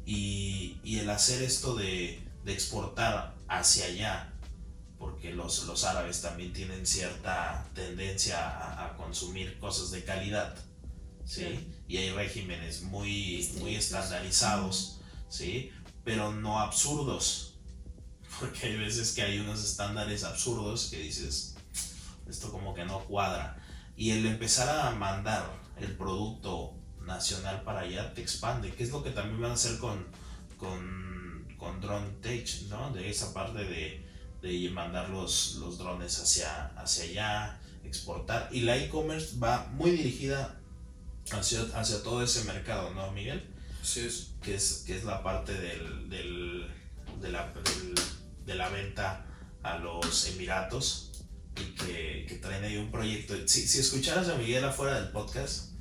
y, 0.05 0.77
y 0.83 0.99
el 0.99 1.09
hacer 1.09 1.43
esto 1.43 1.75
de, 1.75 2.25
de, 2.43 2.53
exportar 2.53 3.35
hacia 3.47 3.85
allá, 3.85 4.33
porque 4.97 5.33
los, 5.33 5.65
los 5.65 5.83
árabes 5.83 6.21
también 6.21 6.53
tienen 6.53 6.85
cierta 6.85 7.67
tendencia 7.75 8.39
a, 8.39 8.85
a 8.85 8.97
consumir 8.97 9.59
cosas 9.59 9.91
de 9.91 10.03
calidad, 10.03 10.55
¿sí? 11.25 11.67
Y 11.87 11.97
hay 11.97 12.11
regímenes 12.11 12.83
muy, 12.83 13.49
muy 13.59 13.75
estandarizados, 13.75 15.01
¿sí? 15.29 15.71
Pero 16.03 16.31
no 16.31 16.59
absurdos, 16.59 17.55
porque 18.39 18.67
hay 18.67 18.77
veces 18.77 19.11
que 19.11 19.21
hay 19.21 19.39
unos 19.39 19.63
estándares 19.63 20.23
absurdos 20.23 20.87
que 20.89 20.99
dices, 20.99 21.50
esto 22.31 22.51
como 22.51 22.73
que 22.73 22.85
no 22.85 22.99
cuadra. 23.01 23.57
Y 23.95 24.11
el 24.11 24.25
empezar 24.25 24.69
a 24.69 24.91
mandar 24.91 25.43
el 25.79 25.95
producto 25.95 26.73
nacional 27.01 27.61
para 27.63 27.81
allá 27.81 28.13
te 28.13 28.21
expande, 28.21 28.73
que 28.73 28.83
es 28.83 28.91
lo 28.91 29.03
que 29.03 29.11
también 29.11 29.41
van 29.41 29.51
a 29.51 29.53
hacer 29.55 29.77
con, 29.77 30.05
con, 30.57 31.47
con 31.57 31.81
Drone 31.81 32.09
Tech, 32.21 32.47
¿no? 32.69 32.91
De 32.91 33.09
esa 33.09 33.33
parte 33.33 33.63
de, 33.63 34.07
de 34.41 34.69
mandar 34.71 35.09
los, 35.09 35.55
los 35.55 35.77
drones 35.77 36.19
hacia, 36.19 36.67
hacia 36.77 37.03
allá, 37.03 37.59
exportar. 37.83 38.49
Y 38.51 38.61
la 38.61 38.77
e-commerce 38.77 39.37
va 39.37 39.67
muy 39.73 39.91
dirigida 39.91 40.59
hacia, 41.31 41.61
hacia 41.75 42.01
todo 42.03 42.23
ese 42.23 42.43
mercado, 42.45 42.91
¿no, 42.93 43.11
Miguel? 43.11 43.47
Sí, 43.83 44.01
es. 44.01 44.31
Que 44.41 44.55
es, 44.55 44.83
que 44.87 44.97
es 44.97 45.03
la 45.03 45.21
parte 45.21 45.53
del, 45.53 46.09
del, 46.09 46.67
de, 47.19 47.29
la, 47.29 47.53
de 48.45 48.55
la 48.55 48.69
venta 48.69 49.25
a 49.61 49.77
los 49.77 50.27
Emiratos 50.29 51.10
y 51.57 51.63
que, 51.75 52.25
que 52.27 52.35
traen 52.41 52.63
ahí 52.63 52.77
un 52.77 52.91
proyecto. 52.91 53.35
Si, 53.47 53.67
si 53.67 53.79
escucharas 53.79 54.29
a 54.29 54.35
Miguel 54.35 54.63
afuera 54.63 54.99
del 54.99 55.09
podcast, 55.11 55.71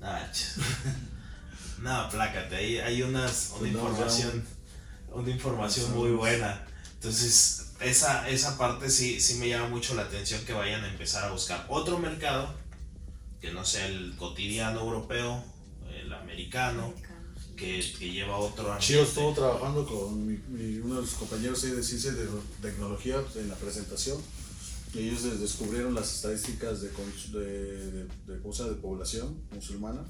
nada, 0.00 0.30
nada, 1.82 2.08
plácate, 2.10 2.56
ahí 2.56 2.78
hay 2.78 3.02
unas, 3.02 3.50
una 3.50 3.58
pues 3.58 3.72
información, 3.72 4.44
una 5.12 5.30
información 5.30 5.94
muy 5.94 6.10
buena. 6.10 6.64
Entonces, 6.94 7.72
esa, 7.80 8.28
esa 8.28 8.58
parte 8.58 8.90
sí, 8.90 9.20
sí 9.20 9.34
me 9.34 9.48
llama 9.48 9.68
mucho 9.68 9.94
la 9.94 10.02
atención 10.02 10.44
que 10.44 10.52
vayan 10.52 10.84
a 10.84 10.88
empezar 10.88 11.24
a 11.24 11.32
buscar 11.32 11.66
otro 11.68 11.98
mercado, 11.98 12.54
que 13.40 13.52
no 13.52 13.64
sea 13.64 13.86
el 13.86 14.14
cotidiano 14.16 14.80
europeo, 14.80 15.44
el 15.90 16.12
americano, 16.12 16.92
que, 17.56 17.84
que, 17.98 18.12
lleva 18.12 18.36
otro 18.36 18.78
Yo 18.78 19.02
estuvo 19.02 19.32
trabajando 19.32 19.84
con 19.84 20.26
mi, 20.26 20.78
uno 20.78 20.96
de 20.96 21.00
los 21.00 21.10
compañeros 21.14 21.60
de 21.62 21.82
ciencia 21.82 22.12
de 22.12 22.28
tecnología 22.62 23.16
en 23.34 23.48
la 23.48 23.56
presentación 23.56 24.18
ellos 24.94 25.40
descubrieron 25.40 25.94
las 25.94 26.14
estadísticas 26.14 26.80
de, 26.80 26.88
de, 26.88 27.46
de, 27.46 28.04
de, 28.26 28.38
de 28.38 28.74
población 28.80 29.42
musulmana, 29.52 30.06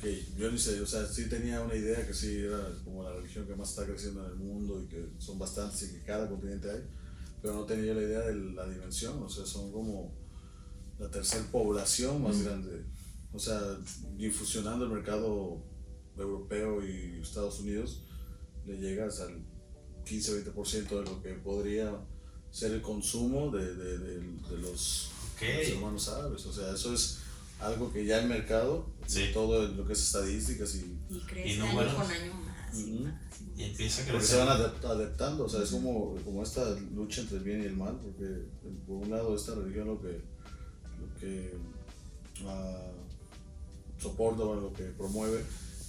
que 0.00 0.22
yo 0.36 0.50
ni 0.50 0.58
sé, 0.58 0.80
o 0.80 0.86
sea, 0.86 1.06
sí 1.06 1.28
tenía 1.28 1.62
una 1.62 1.74
idea 1.74 2.06
que 2.06 2.12
sí 2.12 2.40
era 2.40 2.58
como 2.84 3.02
la 3.02 3.12
religión 3.14 3.46
que 3.46 3.56
más 3.56 3.70
está 3.70 3.86
creciendo 3.86 4.24
en 4.26 4.32
el 4.32 4.36
mundo 4.36 4.82
y 4.82 4.86
que 4.86 5.08
son 5.18 5.38
bastantes 5.38 5.82
y 5.84 5.94
que 5.94 6.02
cada 6.04 6.28
continente 6.28 6.70
hay, 6.70 6.82
pero 7.40 7.54
no 7.54 7.64
tenía 7.64 7.94
la 7.94 8.02
idea 8.02 8.20
de 8.20 8.34
la 8.34 8.68
dimensión, 8.68 9.22
o 9.22 9.28
sea, 9.28 9.46
son 9.46 9.72
como 9.72 10.12
la 10.98 11.10
tercera 11.10 11.44
población 11.50 12.22
más 12.22 12.42
grande, 12.42 12.84
o 13.32 13.38
sea, 13.38 13.60
infusionando 14.18 14.84
el 14.84 14.90
mercado 14.90 15.64
europeo 16.16 16.86
y 16.86 17.20
Estados 17.20 17.60
Unidos, 17.60 18.02
le 18.66 18.78
llegas 18.78 19.20
al 19.20 19.44
15-20% 20.04 20.88
de 20.88 21.04
lo 21.04 21.22
que 21.22 21.32
podría 21.34 21.98
ser 22.50 22.72
el 22.72 22.82
consumo 22.82 23.50
de, 23.50 23.74
de, 23.74 23.98
de, 23.98 24.18
de 24.18 24.58
los, 24.60 25.10
hermanos 25.40 26.08
árabes. 26.08 26.46
O 26.46 26.52
sea, 26.52 26.72
eso 26.72 26.94
es 26.94 27.18
algo 27.60 27.92
que 27.92 28.04
ya 28.04 28.20
el 28.20 28.28
mercado, 28.28 28.86
todo 29.32 29.66
lo 29.68 29.86
que 29.86 29.92
es 29.92 30.02
estadísticas 30.02 30.74
y, 30.76 30.98
y 31.10 31.20
crece 31.20 31.60
año 31.60 31.94
con 31.94 32.10
año 32.10 32.34
más. 32.34 32.78
Y, 32.78 33.06
empieza 33.58 34.02
a 34.02 34.04
crecer. 34.04 34.12
Porque 34.12 34.26
se 34.26 34.36
van 34.36 34.48
adaptando, 34.48 35.44
o 35.44 35.48
sea, 35.48 35.62
es 35.62 35.70
como, 35.70 36.16
como 36.24 36.42
esta 36.42 36.76
lucha 36.94 37.22
entre 37.22 37.38
el 37.38 37.44
bien 37.44 37.62
y 37.62 37.66
el 37.66 37.76
mal, 37.76 37.98
porque 38.02 38.42
por 38.86 38.96
un 38.96 39.10
lado 39.10 39.34
esta 39.34 39.54
religión 39.54 39.86
lo 39.86 40.00
que, 40.00 40.08
lo 40.08 41.20
que 41.20 41.54
uh, 42.44 44.02
soporta 44.02 44.42
o 44.42 44.54
lo 44.54 44.72
que 44.74 44.84
promueve 44.84 45.42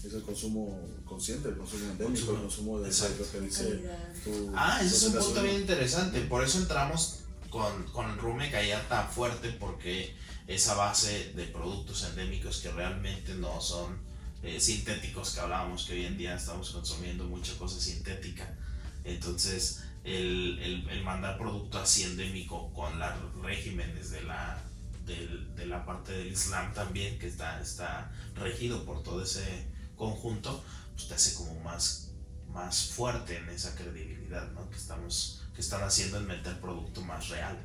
es 0.04 0.14
el 0.14 0.22
consumo 0.22 0.80
consciente, 1.06 1.50
el 1.50 1.58
consumo 1.58 1.92
endémico, 1.92 2.32
el 2.32 2.42
consumo 2.42 2.80
de 2.80 2.90
lo 2.90 3.32
que 3.32 3.42
dice 3.42 3.82
tu, 4.24 4.52
Ah, 4.56 4.80
ese 4.82 4.96
es 4.96 5.04
un 5.04 5.14
punto 5.14 5.44
bien 5.44 5.56
interesante. 5.56 6.22
Por 6.22 6.44
eso 6.44 6.60
entramos 6.60 7.20
con, 7.50 7.84
con 7.92 8.10
el 8.10 8.18
Rume 8.18 8.56
allá 8.56 8.88
tan 8.88 9.10
fuerte, 9.10 9.50
porque 9.52 10.16
esa 10.48 10.76
base 10.76 11.34
de 11.34 11.46
productos 11.46 12.04
endémicos 12.04 12.60
que 12.62 12.72
realmente 12.72 13.34
no 13.36 13.60
son 13.60 13.98
eh, 14.44 14.60
sintéticos 14.60 15.34
que 15.34 15.40
hablábamos, 15.42 15.86
que 15.86 15.94
hoy 15.94 16.06
en 16.06 16.18
día 16.18 16.36
estamos 16.36 16.72
consumiendo 16.72 17.26
mucha 17.26 17.58
cosa 17.58 17.80
sintética. 17.80 18.56
Entonces, 19.04 19.84
el, 20.04 20.88
el, 20.90 21.04
mandar 21.04 21.38
producto 21.38 21.80
así 21.80 22.04
endémico 22.04 22.72
con 22.74 22.98
los 23.00 23.36
regímenes 23.42 24.12
de 24.12 24.24
la, 24.24 24.62
de, 25.06 25.66
la 25.66 25.86
parte 25.86 26.14
del 26.14 26.28
Islam 26.28 26.74
también, 26.74 27.18
que 27.20 27.28
está, 27.28 27.60
está 27.62 28.12
regido 28.36 28.86
por 28.86 29.04
todo 29.04 29.24
ese 29.24 29.68
conjunto, 29.98 30.64
pues 30.96 31.08
te 31.08 31.16
hace 31.16 31.34
como 31.36 31.60
más, 31.62 32.12
más 32.50 32.86
fuerte 32.86 33.38
en 33.38 33.50
esa 33.50 33.76
credibilidad 33.76 34.50
¿no? 34.52 34.70
que, 34.70 34.78
estamos, 34.78 35.44
que 35.54 35.62
están 35.62 35.84
haciendo 35.84 36.18
en 36.18 36.28
meter 36.28 36.60
producto 36.62 37.02
más 37.02 37.30
real. 37.30 37.58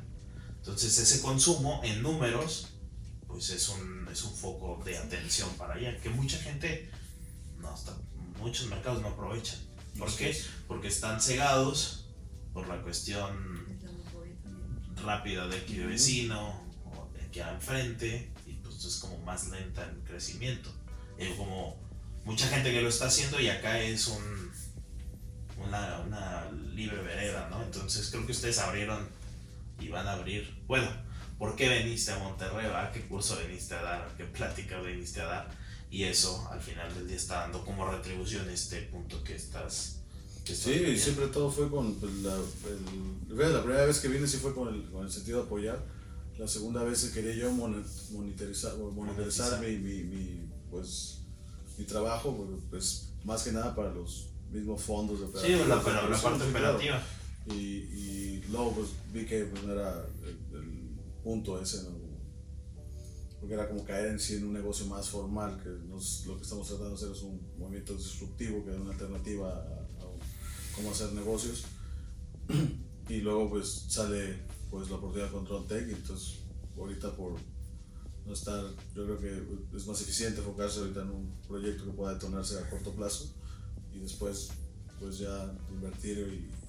Entonces 0.57 0.97
ese 0.97 1.21
consumo 1.21 1.81
en 1.83 2.01
números, 2.01 2.69
pues 3.27 3.49
es 3.49 3.69
un, 3.69 4.07
es 4.11 4.23
un 4.23 4.33
foco 4.33 4.81
de 4.83 4.97
atención 4.97 5.49
para 5.57 5.75
allá, 5.75 5.99
que 5.99 6.09
mucha 6.09 6.37
gente, 6.37 6.89
no, 7.59 7.69
hasta 7.69 7.95
muchos 8.39 8.67
mercados 8.67 9.01
no 9.01 9.09
aprovechan. 9.09 9.59
¿Por 9.97 10.13
qué? 10.15 10.35
Porque 10.67 10.87
están 10.87 11.21
cegados 11.21 12.07
por 12.53 12.67
la 12.67 12.81
cuestión 12.81 13.63
rápida 15.03 15.47
de 15.47 15.57
aquí 15.57 15.75
de 15.75 15.85
vecino 15.85 16.61
o 16.85 17.09
de 17.13 17.23
aquí 17.25 17.39
enfrente 17.41 18.31
y 18.47 18.53
pues 18.53 18.83
es 18.85 18.95
como 18.97 19.17
más 19.19 19.49
lenta 19.49 19.83
el 19.83 20.03
crecimiento. 20.03 20.71
Eh, 21.17 21.35
como 21.37 21.77
mucha 22.25 22.47
gente 22.47 22.71
que 22.71 22.81
lo 22.81 22.89
está 22.89 23.05
haciendo 23.07 23.39
y 23.39 23.49
acá 23.49 23.79
es 23.81 24.07
un, 24.07 24.51
una, 25.65 25.99
una 25.99 26.51
libre 26.73 27.01
vereda, 27.01 27.49
¿no? 27.49 27.63
Entonces 27.63 28.09
creo 28.09 28.25
que 28.25 28.31
ustedes 28.31 28.59
abrieron 28.59 29.07
y 29.79 29.89
van 29.89 30.07
a 30.07 30.13
abrir. 30.13 30.55
Bueno, 30.67 30.89
¿por 31.37 31.55
qué 31.55 31.69
veniste 31.69 32.11
a 32.11 32.19
Monterrey? 32.19 32.67
¿A 32.67 32.91
qué 32.91 33.01
curso 33.01 33.37
veniste 33.37 33.75
a 33.75 33.81
dar? 33.81 34.13
¿Qué 34.17 34.25
plática 34.25 34.79
veniste 34.79 35.21
a 35.21 35.25
dar? 35.25 35.49
Y 35.89 36.05
eso 36.05 36.47
al 36.51 36.61
final 36.61 36.93
del 36.95 37.07
día 37.07 37.17
está 37.17 37.41
dando 37.41 37.63
como 37.63 37.89
retribución 37.89 38.49
este 38.49 38.81
punto 38.83 39.23
que 39.23 39.35
estás. 39.35 39.99
sí, 40.43 40.97
siempre 40.97 41.27
todo 41.27 41.51
fue 41.51 41.69
con 41.69 41.93
pues, 41.95 42.13
la, 42.15 42.33
el, 42.33 43.53
la 43.53 43.61
primera 43.61 43.85
vez 43.85 43.99
que 43.99 44.07
vine 44.07 44.27
sí 44.27 44.37
fue 44.37 44.55
con 44.55 44.73
el, 44.73 44.89
con 44.89 45.05
el 45.05 45.11
sentido 45.11 45.41
de 45.41 45.45
apoyar. 45.45 45.83
La 46.37 46.47
segunda 46.47 46.83
vez 46.83 47.03
quería 47.13 47.35
yo 47.35 47.51
monitorizar, 47.51 48.75
monitorizar 48.75 49.59
mi, 49.59 49.77
mi, 49.77 50.03
mi, 50.03 50.49
pues, 50.71 51.19
mi 51.77 51.85
trabajo, 51.85 52.47
pues 52.69 53.13
más 53.23 53.43
que 53.43 53.51
nada 53.51 53.75
para 53.75 53.93
los 53.93 54.29
mismos 54.51 54.81
fondos 54.81 55.33
de 55.33 55.39
Sí, 55.39 55.55
la, 55.67 55.75
la 55.75 56.21
parte 56.21 56.43
operativa. 56.43 57.01
Y, 57.47 57.53
y, 57.53 58.45
luego 58.49 58.73
pues 58.73 58.89
vi 59.11 59.25
que 59.25 59.45
pues, 59.45 59.63
no 59.63 59.73
era 59.73 60.05
el, 60.53 60.83
punto 61.23 61.61
ese, 61.61 61.83
¿no? 61.83 62.03
porque 63.39 63.55
era 63.55 63.67
como 63.67 63.83
caer 63.85 64.07
en 64.07 64.19
sí 64.19 64.35
en 64.35 64.45
un 64.45 64.53
negocio 64.53 64.85
más 64.87 65.09
formal, 65.09 65.57
que 65.61 65.69
nos, 65.87 66.25
lo 66.25 66.37
que 66.37 66.43
estamos 66.43 66.67
tratando 66.67 66.91
de 66.91 66.95
hacer 66.95 67.11
es 67.11 67.23
un 67.23 67.41
movimiento 67.57 67.93
disruptivo, 67.93 68.63
que 68.63 68.71
es 68.71 68.77
una 68.77 68.91
alternativa 68.91 69.49
a, 69.49 69.87
cómo 70.75 70.91
hacer 70.91 71.11
negocios. 71.13 71.65
y 73.09 73.17
luego 73.17 73.49
pues 73.49 73.85
sale 73.89 74.43
pues 74.69 74.89
la 74.89 74.95
oportunidad 74.95 75.27
de 75.27 75.33
Control 75.33 75.67
Tech, 75.67 75.87
y 75.89 75.91
entonces 75.91 76.39
ahorita 76.77 77.15
por 77.15 77.35
no 78.25 78.33
estar, 78.33 78.63
yo 78.95 79.05
creo 79.05 79.19
que 79.19 79.77
es 79.77 79.85
más 79.85 80.01
eficiente 80.01 80.39
enfocarse 80.39 80.79
ahorita 80.79 81.01
en 81.01 81.09
un 81.09 81.31
proyecto 81.47 81.85
que 81.85 81.91
pueda 81.91 82.13
detonarse 82.13 82.57
a 82.57 82.69
corto 82.69 82.91
plazo 82.93 83.33
y 83.93 83.99
después 83.99 84.49
pues 84.99 85.17
ya 85.19 85.53
invertir 85.69 86.19
y, 86.19 86.63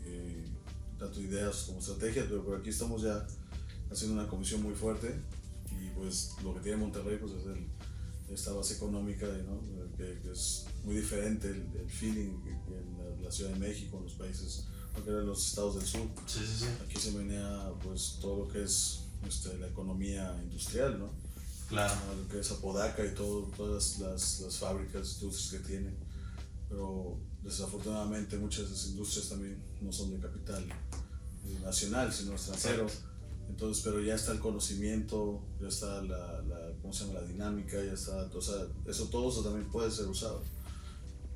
tanto 0.99 1.21
ideas 1.21 1.65
como 1.67 1.81
estrategias, 1.81 2.27
pero 2.29 2.45
por 2.45 2.59
aquí 2.59 2.71
estamos 2.71 3.03
ya 3.03 3.27
haciendo 3.91 4.21
una 4.21 4.29
comisión 4.29 4.63
muy 4.63 4.75
fuerte 4.75 5.13
y 5.71 5.91
pues 5.91 6.37
lo 6.43 6.55
que 6.55 6.61
tiene 6.61 6.79
Monterrey 6.79 7.19
pues 7.19 7.33
es 7.33 7.47
el, 7.47 7.67
esta 8.33 8.53
base 8.53 8.75
económica 8.75 9.27
¿no? 9.27 9.61
que, 9.97 10.19
es 10.31 10.67
muy 10.85 10.97
diferente 10.97 11.49
el, 11.49 11.91
feeling 11.91 12.41
que 12.43 12.51
en 12.51 13.23
la, 13.23 13.31
Ciudad 13.31 13.51
de 13.51 13.59
México, 13.59 13.97
en 13.99 14.05
los 14.05 14.15
países, 14.15 14.67
en 15.05 15.27
los 15.27 15.49
estados 15.49 15.77
del 15.77 15.85
sur. 15.85 16.09
Sí, 16.27 16.41
sí, 16.41 16.65
sí. 16.65 16.67
Aquí 16.85 17.01
se 17.01 17.13
menea 17.13 17.73
pues 17.83 18.19
todo 18.21 18.45
lo 18.45 18.49
que 18.49 18.63
es 18.63 19.01
este, 19.27 19.59
la 19.59 19.69
economía 19.69 20.39
industrial, 20.43 20.99
¿no? 20.99 21.24
Claro. 21.69 21.95
Lo 22.17 22.29
que 22.29 22.41
es 22.41 22.51
Apodaca 22.51 23.05
y 23.05 23.15
todo, 23.15 23.43
todas 23.57 23.99
las, 23.99 24.41
las 24.41 24.57
fábricas, 24.57 25.15
industrias 25.21 25.51
que 25.51 25.69
tiene. 25.69 25.95
Pero 26.69 27.19
desafortunadamente 27.43 28.39
muchas 28.39 28.69
de 28.69 28.75
esas 28.75 28.91
industrias 28.91 29.29
también 29.29 29.63
no 29.81 29.93
son 29.93 30.11
de 30.11 30.19
capital 30.19 30.65
eh, 30.65 31.59
nacional, 31.63 32.13
sino 32.13 32.33
extranjero. 32.33 32.87
Entonces, 33.49 33.85
pero 33.85 34.01
ya 34.01 34.15
está 34.15 34.33
el 34.33 34.41
conocimiento, 34.41 35.43
ya 35.61 35.69
está 35.69 36.03
la, 36.03 36.41
la, 36.43 36.73
¿cómo 36.81 36.93
se 36.93 37.05
llama? 37.05 37.21
la 37.21 37.27
dinámica, 37.27 37.77
ya 37.85 37.93
está, 37.93 38.29
o 38.35 38.41
sea, 38.41 38.67
eso 38.87 39.09
todo 39.09 39.29
eso 39.29 39.43
también 39.43 39.71
puede 39.71 39.91
ser 39.91 40.07
usado. 40.07 40.43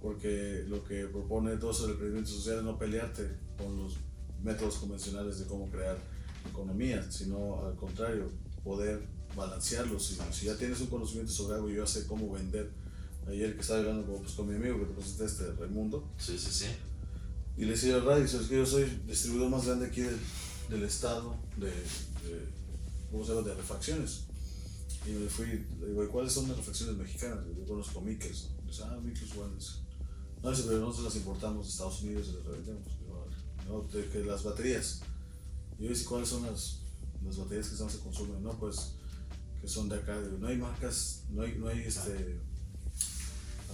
Porque 0.00 0.64
lo 0.68 0.84
que 0.84 1.06
propone 1.06 1.56
todo 1.56 1.72
eso 1.72 1.82
del 1.82 1.92
emprendimiento 1.92 2.30
social 2.30 2.58
es 2.58 2.64
no 2.64 2.78
pelearte 2.78 3.36
con 3.58 3.76
los 3.76 3.96
métodos 4.42 4.76
convencionales 4.76 5.38
de 5.40 5.46
cómo 5.46 5.68
crear 5.70 5.98
economía, 6.48 7.10
sino 7.10 7.66
al 7.66 7.76
contrario, 7.76 8.30
poder 8.64 9.06
balancearlos. 9.36 10.04
Si, 10.06 10.18
si 10.32 10.46
ya 10.46 10.56
tienes 10.56 10.80
un 10.80 10.88
conocimiento 10.88 11.32
sobre 11.32 11.56
algo, 11.56 11.68
yo 11.68 11.84
ya 11.84 11.86
sé 11.86 12.06
cómo 12.06 12.32
vender 12.32 12.70
ayer 13.28 13.54
que 13.54 13.60
estaba 13.60 13.80
hablando 13.80 14.06
con, 14.06 14.22
pues, 14.22 14.34
con 14.34 14.48
mi 14.48 14.56
amigo 14.56 14.78
que 14.80 14.86
te 14.86 14.94
presenté 14.94 15.24
este 15.24 15.52
Raimundo. 15.52 16.04
Sí, 16.18 16.38
sí, 16.38 16.50
sí. 16.50 16.66
Y 17.56 17.64
le 17.64 17.72
decía 17.72 17.96
al 17.96 18.04
radio, 18.04 18.24
es 18.24 18.32
que 18.32 18.56
yo 18.56 18.64
soy 18.66 18.84
distribuidor 19.06 19.50
más 19.50 19.66
grande 19.66 19.86
aquí 19.86 20.02
del, 20.02 20.18
del 20.70 20.84
estado 20.84 21.36
de, 21.56 21.66
de, 21.66 22.46
¿cómo 23.10 23.24
se 23.24 23.34
llama? 23.34 23.46
de 23.46 23.54
refacciones. 23.54 24.20
Y 25.06 25.10
me 25.10 25.28
fui, 25.28 25.46
le 25.80 25.88
digo, 25.88 26.08
¿cuáles 26.08 26.32
son 26.32 26.48
las 26.48 26.56
refacciones 26.56 26.96
mexicanas? 26.96 27.38
Yo 27.56 27.66
conozco 27.66 28.00
Mikkels. 28.00 28.50
¿no? 28.50 28.68
Dice, 28.68 28.82
ah, 28.84 28.98
Mikkels 29.02 29.34
Wellness. 29.34 29.80
No, 30.42 30.50
dice, 30.50 30.64
pero 30.66 30.78
nosotros 30.80 31.06
las 31.06 31.16
importamos 31.16 31.66
de 31.66 31.72
Estados 31.72 32.02
Unidos 32.02 32.28
y 32.28 32.36
las 32.36 32.44
revendemos. 32.44 32.88
no, 33.66 33.82
de, 33.82 34.08
que 34.08 34.24
las 34.24 34.44
baterías. 34.44 35.00
Y 35.78 35.84
yo 35.84 35.88
dice, 35.90 36.04
¿cuáles 36.04 36.28
son 36.28 36.44
las, 36.44 36.78
las 37.24 37.36
baterías 37.36 37.68
que 37.68 37.76
se 37.76 37.98
consumen? 37.98 38.42
No, 38.42 38.52
pues, 38.58 38.92
que 39.60 39.68
son 39.68 39.88
de 39.88 39.96
acá. 39.96 40.16
no 40.38 40.46
hay 40.46 40.56
marcas, 40.56 41.24
no 41.30 41.42
hay, 41.42 41.56
no 41.58 41.68
hay 41.68 41.80
este 41.80 42.40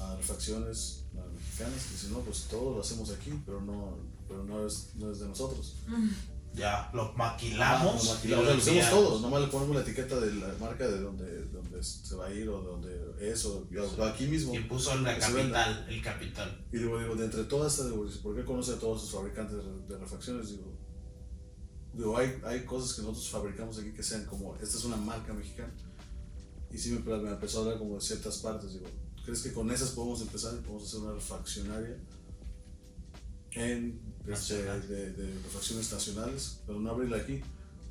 a 0.01 0.17
refacciones 0.17 1.05
mexicanas, 1.35 1.87
que 1.87 1.97
si 1.97 2.09
no, 2.09 2.19
pues 2.21 2.47
todo 2.51 2.75
lo 2.75 2.81
hacemos 2.81 3.11
aquí, 3.11 3.31
pero 3.47 3.61
no, 3.61 3.97
pero 4.29 4.45
no, 4.45 4.67
es, 4.67 4.91
no 4.97 5.11
es 5.11 5.21
de 5.21 5.29
nosotros. 5.29 5.77
Ya, 6.55 6.89
lo 6.95 7.13
maquilamos. 7.15 8.05
lo 8.05 8.15
maquilamos, 8.15 8.47
lo, 8.47 8.53
hacemos 8.53 8.91
todos, 8.91 9.23
nomás 9.23 9.43
le 9.43 9.49
ponemos 9.49 9.75
la 9.75 9.83
etiqueta 9.83 10.21
de 10.21 10.35
la 10.35 10.55
marca 10.61 10.87
de 10.87 11.01
donde, 11.01 11.47
donde 11.47 11.83
se 11.83 12.15
va 12.15 12.27
a 12.27 12.33
ir 12.33 12.49
o 12.49 12.61
de 12.61 12.67
donde 12.67 13.31
es, 13.33 13.45
o, 13.45 13.67
aquí 14.05 14.27
mismo. 14.27 14.55
Y 14.55 14.61
puso 14.61 14.95
la 14.97 15.19
capital, 15.19 15.87
el 15.89 16.03
capital. 16.03 16.65
Y 16.73 16.79
digo, 16.79 16.99
digo, 16.99 17.17
de 17.17 17.25
entre 17.25 17.45
todas 17.45 17.79
estas, 17.79 17.93
¿por 18.19 18.37
qué 18.37 18.45
conoce 18.45 18.73
a 18.73 18.79
todos 18.79 19.03
los 19.03 19.11
fabricantes 19.11 19.59
de, 19.89 19.99
refacciones? 19.99 20.51
Digo, 20.51 20.79
digo 21.97 22.17
hay, 22.17 22.41
hay 22.45 22.65
cosas 22.65 22.95
que 22.95 23.03
nosotros 23.03 23.29
fabricamos 23.31 23.79
aquí 23.79 23.93
que 23.93 24.03
sean 24.03 24.25
como, 24.27 24.55
esta 24.57 24.77
es 24.77 24.85
una 24.85 24.97
marca 24.97 25.33
mexicana. 25.33 25.73
Y 26.71 26.79
sí 26.79 26.91
me, 26.91 27.17
me 27.19 27.31
empezó 27.31 27.59
a 27.59 27.63
hablar 27.63 27.79
como 27.79 27.95
de 27.95 28.01
ciertas 28.01 28.39
partes, 28.39 28.73
digo, 28.75 28.87
¿Crees 29.25 29.43
que 29.43 29.53
con 29.53 29.71
esas 29.71 29.91
podemos 29.91 30.21
empezar? 30.21 30.55
Podemos 30.59 30.85
hacer 30.85 31.01
una 31.01 31.15
refaccionaria 31.15 31.97
en, 33.53 33.99
este, 34.27 34.63
de, 34.63 35.13
de, 35.13 35.35
refacciones 35.45 35.91
nacionales, 35.91 36.61
pero 36.67 36.79
no 36.79 36.91
abrirla 36.91 37.17
aquí, 37.19 37.41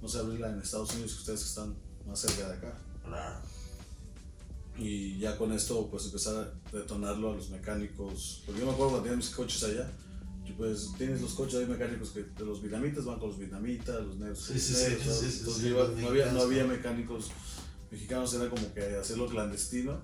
no 0.02 0.08
sé 0.08 0.20
abrirla 0.20 0.52
en 0.52 0.60
Estados 0.60 0.94
Unidos, 0.94 1.14
que 1.14 1.20
ustedes 1.20 1.44
están 1.44 1.76
más 2.06 2.20
cerca 2.20 2.50
de 2.50 2.54
acá. 2.58 2.78
Claro. 3.04 3.40
Y 4.78 5.18
ya 5.18 5.36
con 5.38 5.52
esto, 5.54 5.88
pues 5.90 6.06
empezar 6.06 6.54
a 6.72 6.76
detonarlo 6.76 7.32
a 7.32 7.36
los 7.36 7.50
mecánicos. 7.50 8.44
Porque 8.46 8.62
yo 8.62 8.68
me 8.68 8.74
acuerdo 8.74 8.92
cuando 8.92 9.04
tenía 9.04 9.18
mis 9.18 9.30
coches 9.32 9.64
allá, 9.64 9.92
y 10.03 10.03
pues 10.52 10.94
tienes 10.98 11.22
los 11.22 11.34
coches 11.34 11.62
ahí 11.62 11.66
mecánicos 11.66 12.12
que 12.12 12.24
de 12.24 12.46
los 12.46 12.62
vietnamitas 12.62 13.06
van 13.06 13.18
con 13.18 13.30
los 13.30 13.40
vietnamitas, 13.40 14.06
los 14.06 14.18
negros. 14.18 14.40
Sí, 14.40 14.60
sí, 14.60 14.74
sí, 14.74 14.86
entonces 15.00 15.72
no, 15.72 16.08
había, 16.10 16.32
no 16.34 16.42
había 16.42 16.66
mecánicos 16.66 17.32
mexicanos, 17.90 18.34
era 18.34 18.50
como 18.50 18.74
que 18.74 18.82
hacerlo 18.98 19.28
clandestino, 19.28 20.02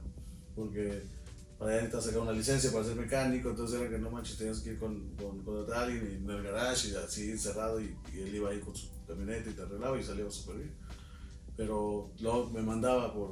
porque 0.55 1.03
para 1.57 1.71
allá 1.71 1.81
necesitas 1.81 2.05
sacar 2.05 2.21
una 2.21 2.31
licencia 2.31 2.71
para 2.71 2.85
ser 2.85 2.95
mecánico, 2.95 3.49
entonces 3.49 3.81
era 3.81 3.89
que 3.89 3.99
no 3.99 4.09
manches, 4.09 4.37
tenías 4.37 4.59
que 4.59 4.71
ir 4.71 4.79
con, 4.79 5.13
con, 5.17 5.43
con 5.43 5.73
alguien 5.73 6.23
en 6.23 6.29
el 6.29 6.41
garage 6.41 6.89
y 6.89 6.95
así 6.95 7.31
encerrado 7.31 7.81
y, 7.81 7.93
y, 8.13 8.19
él 8.19 8.35
iba 8.35 8.49
ahí 8.49 8.61
con 8.61 8.73
su 8.73 8.87
camioneta 9.05 9.49
y 9.49 9.53
te 9.53 9.61
arreglaba 9.61 9.99
y 9.99 10.03
salía 10.03 10.29
súper 10.31 10.55
bien. 10.57 10.73
Pero 11.57 12.13
luego 12.21 12.49
me 12.51 12.61
mandaba 12.61 13.13
por 13.13 13.31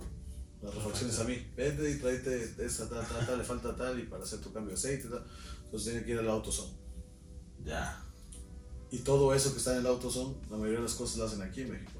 las 0.62 0.76
refacciones 0.76 1.17
a 1.20 1.24
mí, 1.24 1.38
vete 1.56 1.89
y 1.89 2.00
tráete 2.00 2.56
esta, 2.65 2.89
tal, 2.89 3.08
tal, 3.08 3.26
tal, 3.26 3.38
le 3.38 3.43
falta 3.46 3.76
tal 3.76 4.00
y 4.00 4.04
para 4.04 4.24
hacer 4.24 4.39
tu 4.39 4.52
cambio 4.52 4.72
de 4.72 4.76
aceite, 4.76 5.08
tal. 5.08 5.24
entonces 5.63 5.93
tenía 5.93 6.06
que 6.06 6.12
ir 6.12 6.20
al 6.20 6.30
AutoZone. 6.30 6.77
Ya. 7.68 8.02
Y 8.90 9.00
todo 9.00 9.34
eso 9.34 9.52
que 9.52 9.58
está 9.58 9.74
en 9.74 9.80
el 9.80 9.88
AutoZone, 9.88 10.36
la 10.50 10.58
mayoría 10.58 10.78
de 10.78 10.84
las 10.84 10.96
cosas 10.96 11.18
las 11.18 11.34
hacen 11.34 11.44
aquí 11.44 11.62
en 11.62 11.72
México. 11.72 12.00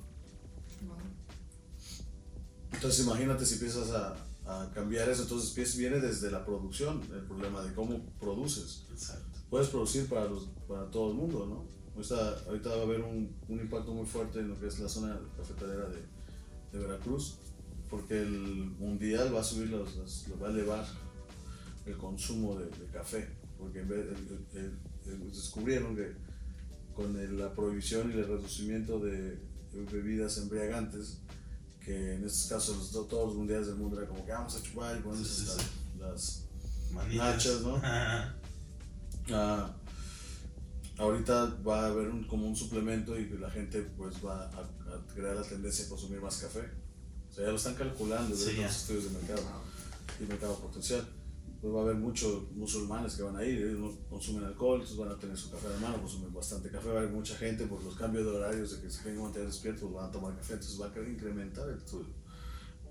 Entonces 2.72 3.06
imagínate 3.06 3.46
si 3.46 3.56
empiezas 3.56 3.92
a, 3.92 4.16
a 4.48 4.72
cambiar 4.72 5.10
eso. 5.10 5.24
Entonces 5.24 5.78
viene 5.78 6.00
desde 6.00 6.32
la 6.32 6.46
producción, 6.46 7.02
el 7.14 7.24
problema 7.24 7.62
de 7.62 7.74
cómo 7.74 8.02
produces. 8.20 8.86
Exacto. 8.92 9.40
Puedes 9.50 9.68
producir 9.68 10.08
para, 10.08 10.26
los, 10.26 10.48
para 10.68 10.90
todo 10.90 11.12
el 11.12 11.18
mundo, 11.18 11.46
¿no? 11.46 11.78
Ahorita, 11.96 12.46
ahorita 12.48 12.70
va 12.70 12.76
a 12.76 12.82
haber 12.84 13.02
un, 13.02 13.36
un, 13.48 13.60
impacto 13.60 13.92
muy 13.92 14.06
fuerte 14.06 14.40
en 14.40 14.50
lo 14.50 14.60
que 14.60 14.68
es 14.68 14.80
la 14.80 14.88
zona 14.88 15.20
cafetalera 15.36 15.90
de, 15.90 16.00
de 16.72 16.86
Veracruz, 16.86 17.38
porque 17.90 18.22
el 18.22 18.70
mundial 18.78 19.34
va 19.34 19.40
a 19.40 19.44
subir, 19.44 19.70
los, 19.70 19.96
los, 19.96 20.26
va 20.42 20.48
a 20.48 20.52
elevar 20.52 20.86
el 21.88 21.98
consumo 21.98 22.56
de, 22.56 22.70
café, 22.92 23.28
porque 23.58 23.80
en 23.80 23.90
vez, 23.90 24.06
descubrieron 25.12 25.96
que 25.96 26.13
con 26.96 27.38
la 27.38 27.54
prohibición 27.54 28.12
y 28.12 28.15
el 28.15 28.28
reducimiento 28.28 29.00
de 29.00 29.39
bebidas 29.91 30.38
embriagantes, 30.38 31.20
que 31.84 32.15
en 32.15 32.26
estos 32.26 32.48
casos 32.48 32.91
todos 32.91 33.28
los 33.28 33.36
mundiales 33.36 33.67
del 33.67 33.76
mundo 33.76 34.00
era 34.00 34.08
como 34.08 34.26
que 34.26 34.32
vamos 34.32 34.56
a 34.56 34.62
chupar 34.62 34.98
y 34.98 35.02
ponemos 35.02 35.63
las 36.00 36.43
nachas, 37.13 37.62
¿no? 37.62 37.80
Ah, 39.30 39.76
ahorita 40.98 41.58
va 41.67 41.84
a 41.84 41.88
haber 41.88 42.08
un, 42.08 42.24
como 42.24 42.48
un 42.48 42.56
suplemento 42.56 43.20
y 43.20 43.30
la 43.38 43.50
gente 43.52 43.82
pues 43.98 44.15
va 44.26 44.46
a, 44.46 44.70
crear 45.13 45.36
la 45.36 45.43
tendencia 45.43 45.86
a 45.86 45.89
consumir 45.89 46.22
más 46.22 46.38
café. 46.38 46.62
O 47.30 47.34
sea, 47.34 47.46
ya 47.46 47.52
lo 47.52 47.58
están 47.58 47.76
calculando 47.76 48.36
desde 48.36 48.54
los 48.62 48.76
estudios 48.76 49.04
de 49.04 49.10
mercado 49.12 49.43
y 50.20 50.24
mercado 50.24 50.56
potencial 50.60 51.06
pues 51.68 51.76
va 51.76 51.82
a 51.82 51.84
haber 51.84 51.98
muchos 51.98 52.50
musulmanes 52.54 53.16
que 53.16 53.24
van 53.24 53.36
a 53.36 53.44
ir, 53.44 53.62
ellos 53.62 53.80
no 53.80 54.10
consumen 54.10 54.46
alcohol, 54.46 54.76
entonces 54.76 54.98
van 54.98 55.12
a 55.12 55.20
tener 55.20 55.36
su 55.36 55.52
café 55.52 55.68
de 55.68 55.78
mano, 55.80 56.00
consumen 56.00 56.34
bastante 56.34 56.70
café, 56.70 56.88
va 56.88 56.96
a 56.96 56.98
haber 57.00 57.12
mucha 57.12 57.36
gente 57.36 57.66
por 57.66 57.84
los 57.84 57.94
cambios 57.98 58.24
de 58.24 58.32
horarios 58.32 58.72
de 58.72 58.82
que 58.82 58.90
se 58.90 59.02
quieren 59.02 59.22
mantener 59.22 59.50
despiertos, 59.50 59.92
van 59.92 60.06
a 60.06 60.12
tomar 60.12 60.34
café, 60.38 60.54
entonces 60.54 60.80
va 60.80 60.86
a 60.86 61.10
incrementar 61.10 61.68
el 61.68 61.78
estudio. 61.78 62.14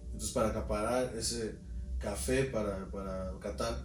Entonces 0.05 0.31
para 0.33 0.51
acaparar 0.51 1.17
ese 1.17 1.59
café 1.99 2.45
para, 2.45 2.91
para 2.91 3.33
Qatar, 3.41 3.83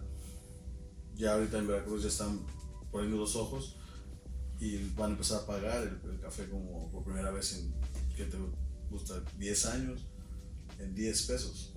ya 1.14 1.34
ahorita 1.34 1.58
en 1.58 1.68
Veracruz 1.68 2.02
ya 2.02 2.08
están 2.08 2.40
poniendo 2.90 3.16
los 3.16 3.34
ojos 3.34 3.78
y 4.60 4.76
van 4.94 5.08
a 5.08 5.12
empezar 5.12 5.40
a 5.40 5.46
pagar 5.46 5.84
el, 5.84 6.20
café 6.20 6.50
como 6.50 6.90
por 6.90 7.02
primera 7.02 7.30
vez 7.30 7.54
en, 7.56 7.72
¿qué 8.14 8.26
te 8.26 8.36
gusta? 8.90 9.22
10 9.38 9.66
años, 9.66 10.06
en 10.78 10.94
10 10.94 11.22
pesos. 11.22 11.71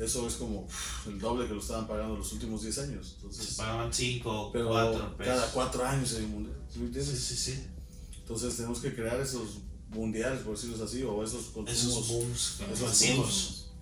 Eso 0.00 0.26
es 0.26 0.34
como 0.36 0.66
el 1.06 1.18
doble 1.18 1.46
que 1.46 1.52
lo 1.52 1.60
estaban 1.60 1.86
pagando 1.86 2.16
los 2.16 2.32
últimos 2.32 2.62
10 2.62 2.78
años. 2.78 3.12
Entonces, 3.16 3.44
Se 3.44 3.56
pagaban 3.56 3.92
5, 3.92 4.50
pero 4.50 4.68
4 4.68 5.16
pesos. 5.18 5.34
Cada 5.34 5.52
4 5.52 5.84
años 5.84 6.14
hay 6.14 6.24
un 6.24 6.30
mundial. 6.30 6.56
¿Sí 6.70 7.02
Sí, 7.02 7.36
sí, 7.36 7.64
Entonces 8.16 8.56
tenemos 8.56 8.80
que 8.80 8.94
crear 8.94 9.20
esos 9.20 9.58
mundiales, 9.90 10.40
por 10.40 10.54
decirlo 10.54 10.82
así, 10.82 11.02
o 11.02 11.22
esos 11.22 11.46
consumos. 11.46 11.70
Esos 11.70 12.08
booms, 12.08 12.60
esos 12.72 12.88
masivos. 12.88 13.72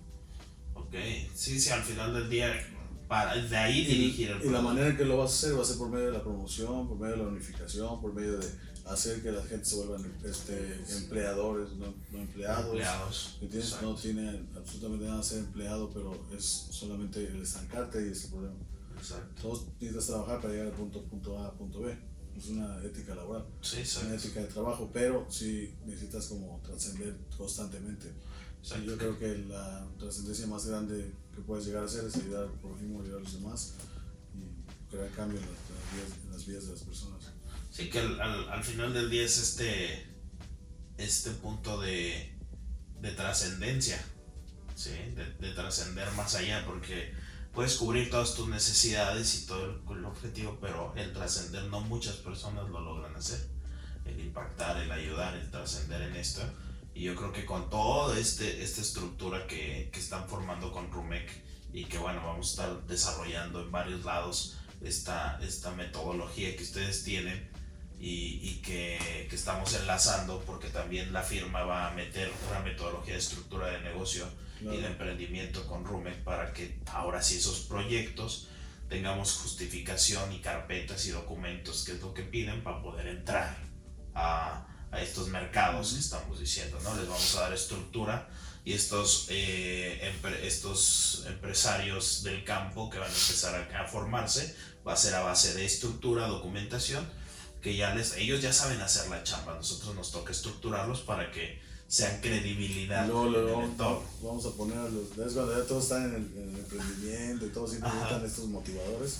Ok, 0.73 0.95
sí, 1.33 1.59
sí, 1.59 1.69
al 1.69 1.83
final 1.83 2.13
del 2.13 2.29
día, 2.29 2.53
para 3.07 3.35
de 3.35 3.57
ahí 3.57 3.85
dirigir 3.85 4.31
el 4.31 4.45
Y 4.45 4.49
la 4.49 4.61
manera 4.61 4.89
en 4.89 4.97
que 4.97 5.05
lo 5.05 5.17
vas 5.17 5.31
a 5.31 5.35
hacer 5.35 5.57
va 5.57 5.61
a 5.61 5.65
ser 5.65 5.77
por 5.77 5.89
medio 5.89 6.07
de 6.07 6.11
la 6.13 6.23
promoción, 6.23 6.87
por 6.87 6.99
medio 6.99 7.15
de 7.15 7.23
la 7.23 7.29
unificación, 7.29 8.01
por 8.01 8.13
medio 8.13 8.39
de 8.39 8.47
hacer 8.89 9.21
que 9.21 9.31
la 9.31 9.43
gente 9.43 9.65
se 9.65 9.75
vuelvan 9.75 10.11
este, 10.23 10.81
empleadores, 10.97 11.73
no, 11.73 11.93
empleados. 12.13 13.37
Empleados. 13.41 13.81
No 13.81 13.95
tiene 13.95 14.47
absolutamente 14.55 15.05
nada 15.05 15.17
de 15.17 15.23
ser 15.23 15.39
empleado, 15.39 15.89
pero 15.93 16.19
es 16.35 16.43
solamente 16.71 17.25
el 17.25 17.41
estancarte 17.41 18.07
y 18.07 18.11
ese 18.11 18.29
problema. 18.29 18.55
Exacto. 18.97 19.41
Todos 19.41 19.67
necesitas 19.79 20.07
trabajar 20.07 20.41
para 20.41 20.53
llegar 20.53 20.67
al 20.67 20.73
punto, 20.73 21.03
punto 21.03 21.37
A 21.39 21.53
punto 21.53 21.81
B. 21.81 21.97
Es 22.35 22.47
una 22.47 22.81
ética 22.83 23.15
laboral, 23.15 23.45
sí, 23.61 23.83
una 24.05 24.15
ética 24.15 24.39
de 24.39 24.47
trabajo, 24.47 24.89
pero 24.93 25.27
sí 25.29 25.75
necesitas 25.85 26.27
como 26.27 26.61
trascender 26.63 27.17
constantemente. 27.37 28.13
yo 28.85 28.97
creo 28.97 29.19
que 29.19 29.39
la 29.39 29.85
trascendencia 29.97 30.47
más 30.47 30.65
grande 30.65 31.11
que 31.35 31.41
puedes 31.41 31.65
llegar 31.65 31.83
a 31.83 31.85
hacer 31.85 32.05
es 32.05 32.15
ayudar 32.15 32.43
al 32.43 32.53
prójimo, 32.53 33.01
ayudar 33.01 33.19
a 33.19 33.23
los 33.23 33.33
demás 33.33 33.73
y 34.33 34.89
crear 34.89 35.09
cambio 35.11 35.37
en 35.37 35.45
las, 35.47 36.23
en 36.23 36.31
las 36.31 36.45
vidas 36.45 36.65
de 36.67 36.71
las 36.71 36.83
personas. 36.83 37.38
Sí, 37.79 37.89
que 37.89 37.99
al, 37.99 38.19
al, 38.19 38.61
final 38.61 38.93
del 38.93 39.09
día 39.09 39.23
es 39.23 39.37
este, 39.37 40.05
este 40.97 41.31
punto 41.31 41.79
de, 41.79 42.37
de 42.99 43.11
trascendencia, 43.11 44.03
¿sí? 44.75 44.91
de, 45.15 45.23
de 45.39 45.53
trascender 45.53 46.11
más 46.11 46.35
allá, 46.35 46.65
porque 46.65 47.13
puedes 47.53 47.77
cubrir 47.77 48.09
todas 48.09 48.35
tus 48.35 48.49
necesidades 48.49 49.33
y 49.41 49.45
todo 49.45 49.65
el, 49.65 49.97
el 49.97 50.03
objetivo, 50.03 50.57
pero 50.59 50.93
el 50.97 51.13
trascender 51.13 51.63
no 51.65 51.79
muchas 51.79 52.15
personas 52.17 52.67
lo 52.67 52.81
logran 52.81 53.15
hacer. 53.15 53.47
El 54.03 54.19
impactar, 54.19 54.75
el 54.81 54.91
ayudar, 54.91 55.37
el 55.37 55.49
trascender 55.49 56.01
en 56.01 56.17
esto. 56.17 56.41
Y 56.93 57.03
yo 57.03 57.15
creo 57.15 57.31
que 57.31 57.45
con 57.45 57.69
toda 57.69 58.19
este, 58.19 58.61
esta 58.61 58.81
estructura 58.81 59.47
que, 59.47 59.89
que 59.93 59.99
están 60.01 60.27
formando 60.27 60.73
con 60.73 60.91
Rumec 60.91 61.29
y 61.71 61.85
que 61.85 61.97
bueno, 61.97 62.21
vamos 62.25 62.47
a 62.47 62.49
estar 62.49 62.87
desarrollando 62.87 63.61
en 63.61 63.71
varios 63.71 64.03
lados 64.03 64.57
esta, 64.81 65.39
esta 65.41 65.71
metodología 65.71 66.53
que 66.57 66.63
ustedes 66.63 67.05
tienen, 67.05 67.49
y, 67.99 68.39
y 68.41 68.61
que, 68.61 69.27
que, 69.29 69.35
estamos 69.35 69.73
enlazando 69.73 70.41
porque 70.45 70.69
también 70.69 71.11
la 71.11 71.21
firma 71.21 71.63
va 71.63 71.89
a 71.89 71.93
meter 71.93 72.31
una 72.49 72.59
metodología 72.61 73.13
de 73.13 73.19
estructura 73.19 73.67
de 73.67 73.81
negocio 73.81 74.25
y 74.61 74.77
de 74.77 74.87
emprendimiento 74.87 75.65
con 75.67 75.85
Rumec 75.85 76.23
para 76.23 76.53
que 76.53 76.79
ahora 76.87 77.21
sí 77.21 77.37
esos 77.37 77.61
proyectos 77.61 78.47
tengamos 78.89 79.33
justificación 79.33 80.31
y 80.33 80.39
carpetas 80.39 81.05
y 81.05 81.11
documentos 81.11 81.83
que 81.83 81.93
es 81.93 82.01
lo 82.01 82.13
que 82.13 82.23
piden 82.23 82.63
para 82.63 82.81
poder 82.81 83.07
entrar 83.07 83.57
a, 84.15 84.65
a 84.91 85.01
estos 85.01 85.27
mercados 85.27 85.93
que 85.93 85.99
estamos 85.99 86.39
diciendo, 86.39 86.79
¿no? 86.83 86.95
Les 86.95 87.07
vamos 87.07 87.35
a 87.35 87.41
dar 87.41 87.53
estructura 87.53 88.29
y 88.65 88.73
estos, 88.73 89.27
eh, 89.29 90.13
estos 90.43 91.25
empresarios 91.27 92.23
del 92.23 92.43
campo 92.43 92.89
que 92.89 92.97
van 92.97 93.09
a 93.09 93.13
empezar 93.13 93.69
a, 93.73 93.81
a 93.81 93.87
formarse 93.87 94.55
va 94.87 94.93
a 94.93 94.97
ser 94.97 95.15
a 95.15 95.21
base 95.21 95.53
de 95.53 95.65
estructura, 95.65 96.27
documentación 96.27 97.07
que 97.61 97.75
ya 97.75 97.93
les, 97.93 98.15
ellos 98.17 98.41
ya 98.41 98.53
saben 98.53 98.79
hacer 98.81 99.09
la 99.09 99.23
chamba, 99.23 99.55
nosotros 99.55 99.95
nos 99.95 100.11
toca 100.11 100.31
estructurarlos 100.31 101.01
para 101.01 101.31
que 101.31 101.59
sean 101.87 102.21
credibilidad. 102.21 103.07
No, 103.07 103.29
no, 103.29 103.73
vamos 104.21 104.45
a 104.45 104.51
poner 104.51 104.77
a 104.77 104.87
los, 104.89 105.33
ya 105.33 105.65
todos 105.67 105.83
están 105.83 106.05
en 106.05 106.15
el, 106.15 106.37
en 106.37 106.49
el 106.49 106.59
emprendimiento 106.59 107.45
y 107.45 107.49
todos 107.49 107.71
siempre 107.71 107.91
necesitan 107.91 108.25
estos 108.25 108.45
motivadores. 108.45 109.17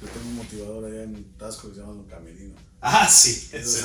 Yo 0.00 0.08
tengo 0.08 0.28
un 0.28 0.36
motivador 0.36 0.84
allá 0.84 1.02
en 1.02 1.24
Tasco 1.38 1.68
que 1.68 1.74
se 1.74 1.80
llama 1.80 1.94
Don 1.94 2.04
Camerino. 2.04 2.54
Ah, 2.82 3.06
sí, 3.06 3.50
es 3.52 3.84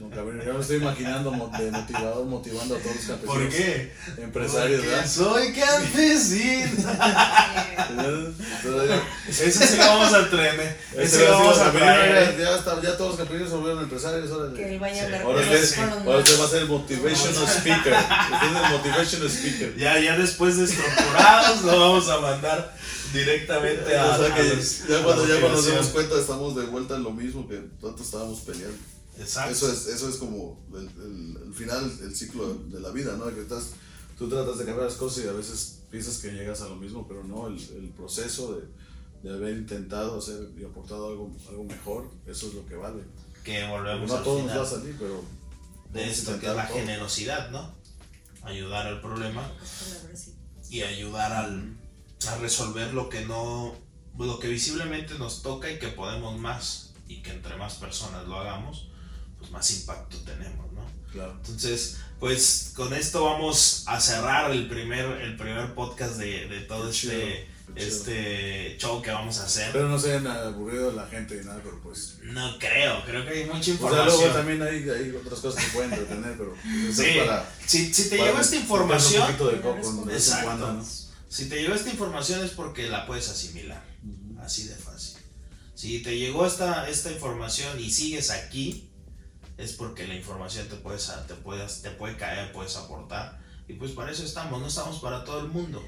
Don 0.00 0.10
Camerino. 0.10 0.42
Yo 0.44 0.54
me 0.54 0.60
estoy 0.60 0.78
imaginando 0.78 1.30
de 1.30 1.70
motivador 1.70 2.24
motivando 2.24 2.76
a 2.76 2.78
todos 2.78 2.96
los 2.96 3.04
campesinos. 3.04 3.26
¿Por 3.26 3.50
qué? 3.50 3.92
Empresarios, 4.16 4.80
Porque 4.80 4.94
¿verdad? 4.94 5.10
Soy 5.10 5.52
campesino. 5.52 6.64
Eso 9.28 9.66
sí 9.66 9.76
lo 9.76 9.84
vamos 9.84 10.14
a 10.14 10.30
traer. 10.30 10.78
Eso 10.96 11.18
sí 11.18 11.22
lo 11.22 11.32
vamos 11.32 11.58
a 11.58 11.70
traer. 11.70 12.38
Ya, 12.38 12.56
está, 12.56 12.80
ya 12.80 12.96
todos 12.96 13.10
los 13.10 13.18
campesinos 13.18 13.50
se 13.50 13.56
volvieron 13.56 13.82
empresarios. 13.82 14.30
Ahora 14.30 14.54
que 14.54 14.74
él 14.74 14.80
vaya 14.80 15.02
a 15.02 15.04
hablar 15.04 15.20
ahora 15.22 15.42
usted, 15.42 15.82
ahora 15.82 16.18
usted 16.18 16.40
va 16.40 16.44
a 16.44 16.48
ser 16.48 16.62
el 16.62 16.68
motivational 16.68 17.48
speaker. 17.48 17.92
Usted 17.92 18.46
es 18.46 18.56
el 18.64 18.70
motivational 18.70 19.30
speaker. 19.30 19.76
Ya, 19.76 20.00
ya 20.00 20.16
después 20.16 20.56
de 20.56 20.64
estructurados 20.64 21.60
lo 21.62 21.78
vamos 21.78 22.08
a 22.08 22.20
mandar 22.20 22.74
directamente 23.14 23.96
a, 23.96 24.18
ya 24.18 25.02
cuando 25.04 25.26
ya 25.26 25.40
cuando 25.40 25.56
nos 25.56 25.66
damos 25.66 25.86
cuenta 25.88 26.18
estamos 26.18 26.56
de 26.56 26.64
vuelta 26.64 26.96
en 26.96 27.04
lo 27.04 27.12
mismo 27.12 27.48
que 27.48 27.62
tanto 27.80 28.02
estábamos 28.14 28.40
peleando. 28.40 28.78
Exacto. 29.18 29.52
Eso 29.52 29.72
es, 29.72 29.86
eso 29.86 30.08
es 30.08 30.16
como 30.16 30.60
el, 30.72 31.36
el, 31.46 31.54
final, 31.54 31.92
el 32.02 32.14
ciclo 32.14 32.54
de 32.54 32.80
la 32.80 32.90
vida, 32.90 33.16
¿no? 33.16 33.32
Que 33.32 33.42
estás, 33.42 33.70
tú 34.18 34.28
tratas 34.28 34.58
de 34.58 34.64
cambiar 34.64 34.86
las 34.86 34.96
cosas 34.96 35.24
y 35.24 35.28
a 35.28 35.32
veces 35.32 35.80
piensas 35.90 36.18
que 36.18 36.32
llegas 36.32 36.62
a 36.62 36.68
lo 36.68 36.76
mismo, 36.76 37.06
pero 37.06 37.22
no, 37.24 37.46
el, 37.46 37.54
el 37.76 37.90
proceso 37.90 38.54
de, 38.54 39.28
de, 39.28 39.36
haber 39.36 39.56
intentado 39.56 40.18
hacer 40.18 40.50
y 40.58 40.64
aportado 40.64 41.08
algo, 41.08 41.32
algo 41.48 41.64
mejor, 41.64 42.10
eso 42.26 42.48
es 42.48 42.54
lo 42.54 42.66
que 42.66 42.76
vale. 42.76 43.02
Que 43.44 43.66
volvemos 43.68 44.08
no 44.08 44.16
a 44.16 44.22
todo 44.22 44.42
nos 44.42 44.56
va 44.56 44.62
a 44.62 44.66
salir, 44.66 44.96
pero... 44.98 45.22
De 45.92 46.10
esto 46.10 46.40
que 46.40 46.46
es 46.46 46.56
la 46.56 46.66
generosidad, 46.66 47.50
¿no? 47.50 47.72
Ayudar 48.42 48.88
al 48.88 49.00
problema 49.00 49.48
y 50.68 50.82
ayudar 50.82 51.32
al 51.32 51.76
a 52.26 52.36
resolver 52.38 52.92
lo 52.94 53.08
que 53.08 53.24
no, 53.26 53.74
lo 54.18 54.38
que 54.38 54.48
visiblemente 54.48 55.16
nos 55.18 55.42
toca 55.42 55.70
y 55.70 55.78
que 55.78 55.88
podemos 55.88 56.38
más 56.38 56.83
y 57.08 57.22
que 57.22 57.32
entre 57.32 57.56
más 57.56 57.74
personas 57.74 58.26
lo 58.26 58.38
hagamos, 58.38 58.88
pues 59.38 59.50
más 59.50 59.70
impacto 59.70 60.18
tenemos, 60.18 60.72
¿no? 60.72 60.84
Claro. 61.12 61.32
Entonces, 61.32 61.98
pues 62.18 62.72
con 62.74 62.92
esto 62.92 63.24
vamos 63.24 63.84
a 63.86 64.00
cerrar 64.00 64.50
el 64.50 64.68
primer, 64.68 65.04
el 65.20 65.36
primer 65.36 65.74
podcast 65.74 66.16
de, 66.16 66.48
de 66.48 66.60
todo 66.62 66.90
este, 66.90 67.48
este 67.76 68.76
show 68.78 69.00
que 69.00 69.10
vamos 69.10 69.38
a 69.38 69.44
hacer. 69.44 69.70
Pero 69.72 69.88
no 69.88 69.98
se 69.98 70.10
hayan 70.12 70.26
aburrido 70.26 70.92
la 70.92 71.06
gente 71.06 71.40
y 71.40 71.44
nada, 71.44 71.60
pero 71.62 71.80
pues. 71.80 72.16
No 72.22 72.58
creo, 72.58 73.04
creo 73.04 73.24
que 73.24 73.30
hay 73.30 73.44
mucha 73.44 73.70
información. 73.70 74.08
O 74.08 74.10
sea, 74.10 74.18
luego 74.18 74.34
también 74.34 74.62
hay, 74.62 74.88
hay 74.88 75.10
otras 75.10 75.40
cosas 75.40 75.64
que 75.64 75.70
pueden 75.70 75.90
detener, 75.90 76.36
pero. 76.36 76.54
Sí, 76.92 77.18
para, 77.18 77.48
si, 77.66 77.94
si 77.94 78.10
te 78.10 78.16
lleva 78.16 78.40
esta 78.40 78.56
información. 78.56 79.22
Un 79.22 79.36
poquito 79.36 79.50
de 79.50 79.60
coco, 79.60 80.10
Exacto. 80.10 80.46
Cuando, 80.46 80.72
¿no? 80.74 80.84
Si 81.34 81.48
te 81.48 81.60
llegó 81.60 81.74
esta 81.74 81.90
información 81.90 82.44
es 82.44 82.52
porque 82.52 82.88
la 82.88 83.06
puedes 83.06 83.28
asimilar. 83.28 83.82
Así 84.40 84.68
de 84.68 84.74
fácil. 84.76 85.13
Si 85.74 86.02
te 86.02 86.16
llegó 86.16 86.46
esta, 86.46 86.88
esta 86.88 87.10
información 87.10 87.80
y 87.80 87.90
sigues 87.90 88.30
aquí, 88.30 88.90
es 89.56 89.72
porque 89.72 90.06
la 90.06 90.14
información 90.14 90.68
te, 90.68 90.76
puedes, 90.76 91.12
te, 91.26 91.34
puedes, 91.34 91.82
te 91.82 91.90
puede 91.90 92.16
caer, 92.16 92.52
puedes 92.52 92.76
aportar. 92.76 93.40
Y 93.66 93.74
pues 93.74 93.92
para 93.92 94.10
eso 94.10 94.24
estamos, 94.24 94.60
no 94.60 94.68
estamos 94.68 95.00
para 95.00 95.24
todo 95.24 95.40
el 95.40 95.48
mundo. 95.48 95.82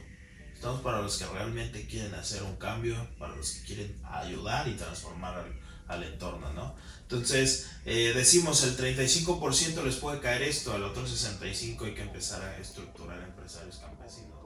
Estamos 0.52 0.80
para 0.80 1.02
los 1.02 1.18
que 1.18 1.26
realmente 1.26 1.86
quieren 1.86 2.14
hacer 2.14 2.42
un 2.42 2.56
cambio, 2.56 2.96
para 3.18 3.36
los 3.36 3.50
que 3.52 3.66
quieren 3.66 4.00
ayudar 4.04 4.66
y 4.66 4.74
transformar 4.74 5.34
al, 5.34 5.60
al 5.86 6.02
entorno, 6.02 6.52
¿no? 6.52 6.74
Entonces, 7.02 7.70
eh, 7.84 8.12
decimos 8.14 8.64
el 8.64 8.76
35% 8.76 9.84
les 9.84 9.96
puede 9.96 10.20
caer 10.20 10.42
esto, 10.42 10.72
al 10.72 10.82
otro 10.82 11.06
65% 11.06 11.84
hay 11.84 11.94
que 11.94 12.02
empezar 12.02 12.42
a 12.42 12.56
estructurar 12.58 13.22
empresarios 13.22 13.76
campesinos. 13.76 14.36